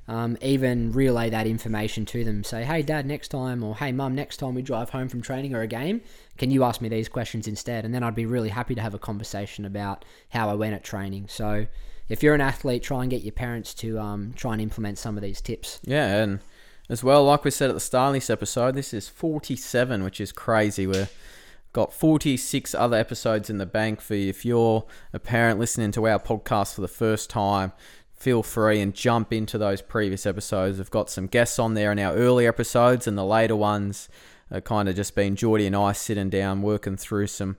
um, 0.08 0.36
even 0.40 0.92
relay 0.92 1.30
that 1.30 1.46
information 1.46 2.04
to 2.06 2.24
them. 2.24 2.44
Say, 2.44 2.64
hey, 2.64 2.82
dad, 2.82 3.06
next 3.06 3.28
time, 3.28 3.62
or 3.62 3.76
hey, 3.76 3.92
mum, 3.92 4.14
next 4.14 4.36
time 4.38 4.54
we 4.54 4.62
drive 4.62 4.90
home 4.90 5.08
from 5.08 5.22
training 5.22 5.54
or 5.54 5.62
a 5.62 5.66
game, 5.66 6.00
can 6.38 6.50
you 6.50 6.64
ask 6.64 6.80
me 6.80 6.88
these 6.88 7.08
questions 7.08 7.48
instead? 7.48 7.84
And 7.84 7.94
then 7.94 8.02
I'd 8.02 8.14
be 8.14 8.26
really 8.26 8.50
happy 8.50 8.74
to 8.74 8.80
have 8.80 8.94
a 8.94 8.98
conversation 8.98 9.64
about 9.64 10.04
how 10.30 10.48
I 10.48 10.54
went 10.54 10.74
at 10.74 10.84
training. 10.84 11.26
So 11.28 11.66
if 12.08 12.22
you're 12.22 12.34
an 12.34 12.40
athlete, 12.40 12.82
try 12.82 13.02
and 13.02 13.10
get 13.10 13.22
your 13.22 13.32
parents 13.32 13.74
to 13.74 13.98
um, 13.98 14.32
try 14.36 14.52
and 14.52 14.62
implement 14.62 14.98
some 14.98 15.16
of 15.16 15.22
these 15.22 15.40
tips. 15.40 15.80
Yeah, 15.84 16.22
and 16.22 16.40
as 16.88 17.02
well, 17.02 17.24
like 17.24 17.44
we 17.44 17.50
said 17.50 17.70
at 17.70 17.74
the 17.74 17.80
start 17.80 18.10
of 18.10 18.14
this 18.14 18.30
episode, 18.30 18.74
this 18.74 18.94
is 18.94 19.08
47, 19.08 20.04
which 20.04 20.20
is 20.20 20.30
crazy. 20.30 20.86
We're 20.86 21.08
got 21.72 21.92
46 21.92 22.74
other 22.74 22.96
episodes 22.96 23.50
in 23.50 23.58
the 23.58 23.66
bank 23.66 24.00
for 24.00 24.14
you. 24.14 24.30
If 24.30 24.46
you're 24.46 24.86
a 25.12 25.18
parent 25.18 25.58
listening 25.58 25.92
to 25.92 26.06
our 26.06 26.18
podcast 26.18 26.74
for 26.74 26.80
the 26.80 26.88
first 26.88 27.28
time, 27.28 27.72
feel 28.16 28.42
free 28.42 28.80
and 28.80 28.94
jump 28.94 29.32
into 29.32 29.58
those 29.58 29.82
previous 29.82 30.26
episodes. 30.26 30.78
We've 30.78 30.90
got 30.90 31.10
some 31.10 31.26
guests 31.26 31.58
on 31.58 31.74
there 31.74 31.92
in 31.92 31.98
our 31.98 32.14
early 32.14 32.46
episodes, 32.46 33.06
and 33.06 33.16
the 33.16 33.24
later 33.24 33.56
ones 33.56 34.08
are 34.50 34.60
kind 34.60 34.88
of 34.88 34.96
just 34.96 35.14
been 35.14 35.36
Jordy 35.36 35.66
and 35.66 35.76
I 35.76 35.92
sitting 35.92 36.30
down 36.30 36.62
working 36.62 36.96
through 36.96 37.26
some 37.26 37.56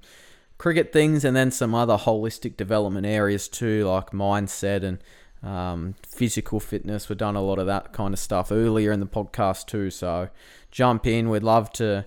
cricket 0.57 0.91
things 0.91 1.23
and 1.23 1.35
then 1.35 1.51
some 1.51 1.75
other 1.75 1.97
holistic 1.97 2.57
development 2.57 3.05
areas 3.05 3.47
too, 3.47 3.85
like 3.85 4.11
mindset 4.11 4.83
and 4.83 4.99
um, 5.43 5.95
physical 6.05 6.59
fitness. 6.59 7.09
We've 7.09 7.17
done 7.17 7.35
a 7.35 7.41
lot 7.41 7.59
of 7.59 7.67
that 7.67 7.93
kind 7.93 8.13
of 8.13 8.19
stuff 8.19 8.51
earlier 8.51 8.91
in 8.91 8.99
the 8.99 9.05
podcast 9.05 9.67
too. 9.67 9.91
So 9.91 10.29
jump 10.71 11.05
in. 11.05 11.29
We'd 11.29 11.43
love 11.43 11.71
to 11.73 12.05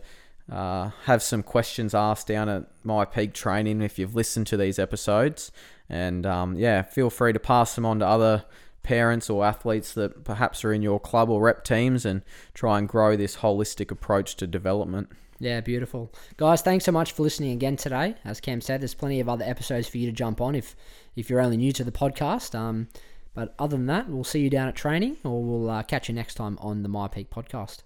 uh, 0.50 0.90
have 1.04 1.22
some 1.22 1.42
questions 1.42 1.94
asked 1.94 2.26
down 2.26 2.48
at 2.48 2.64
myPEAC 2.84 3.32
Training 3.32 3.80
if 3.80 3.98
you've 3.98 4.16
listened 4.16 4.48
to 4.48 4.56
these 4.56 4.78
episodes. 4.78 5.52
And 5.90 6.24
um, 6.24 6.56
yeah, 6.56 6.82
feel 6.82 7.10
free 7.10 7.32
to 7.32 7.40
pass 7.40 7.74
them 7.74 7.84
on 7.84 7.98
to 7.98 8.06
other 8.06 8.44
parents 8.82 9.28
or 9.28 9.44
athletes 9.44 9.92
that 9.94 10.24
perhaps 10.24 10.64
are 10.64 10.72
in 10.72 10.82
your 10.82 10.98
club 10.98 11.28
or 11.28 11.42
rep 11.42 11.64
teams 11.64 12.06
and 12.06 12.22
try 12.54 12.78
and 12.78 12.88
grow 12.88 13.16
this 13.16 13.38
holistic 13.38 13.90
approach 13.90 14.36
to 14.36 14.46
development. 14.46 15.10
Yeah, 15.38 15.60
beautiful. 15.60 16.12
Guys, 16.36 16.62
thanks 16.62 16.84
so 16.84 16.92
much 16.92 17.12
for 17.12 17.22
listening 17.22 17.52
again 17.52 17.76
today. 17.76 18.14
As 18.24 18.40
Cam 18.40 18.60
said, 18.60 18.82
there's 18.82 18.94
plenty 18.94 19.20
of 19.20 19.28
other 19.28 19.44
episodes 19.44 19.88
for 19.88 19.98
you 19.98 20.06
to 20.06 20.12
jump 20.12 20.40
on 20.40 20.54
if 20.54 20.76
if 21.16 21.28
you're 21.28 21.40
only 21.40 21.56
new 21.56 21.72
to 21.72 21.84
the 21.84 21.92
podcast. 21.92 22.54
Um, 22.54 22.88
but 23.34 23.54
other 23.58 23.76
than 23.76 23.86
that, 23.86 24.08
we'll 24.08 24.24
see 24.24 24.40
you 24.40 24.50
down 24.50 24.68
at 24.68 24.76
training 24.76 25.16
or 25.24 25.42
we'll 25.42 25.70
uh, 25.70 25.82
catch 25.82 26.08
you 26.08 26.14
next 26.14 26.34
time 26.34 26.58
on 26.60 26.82
the 26.82 26.88
myPEAC 26.88 27.28
podcast. 27.28 27.78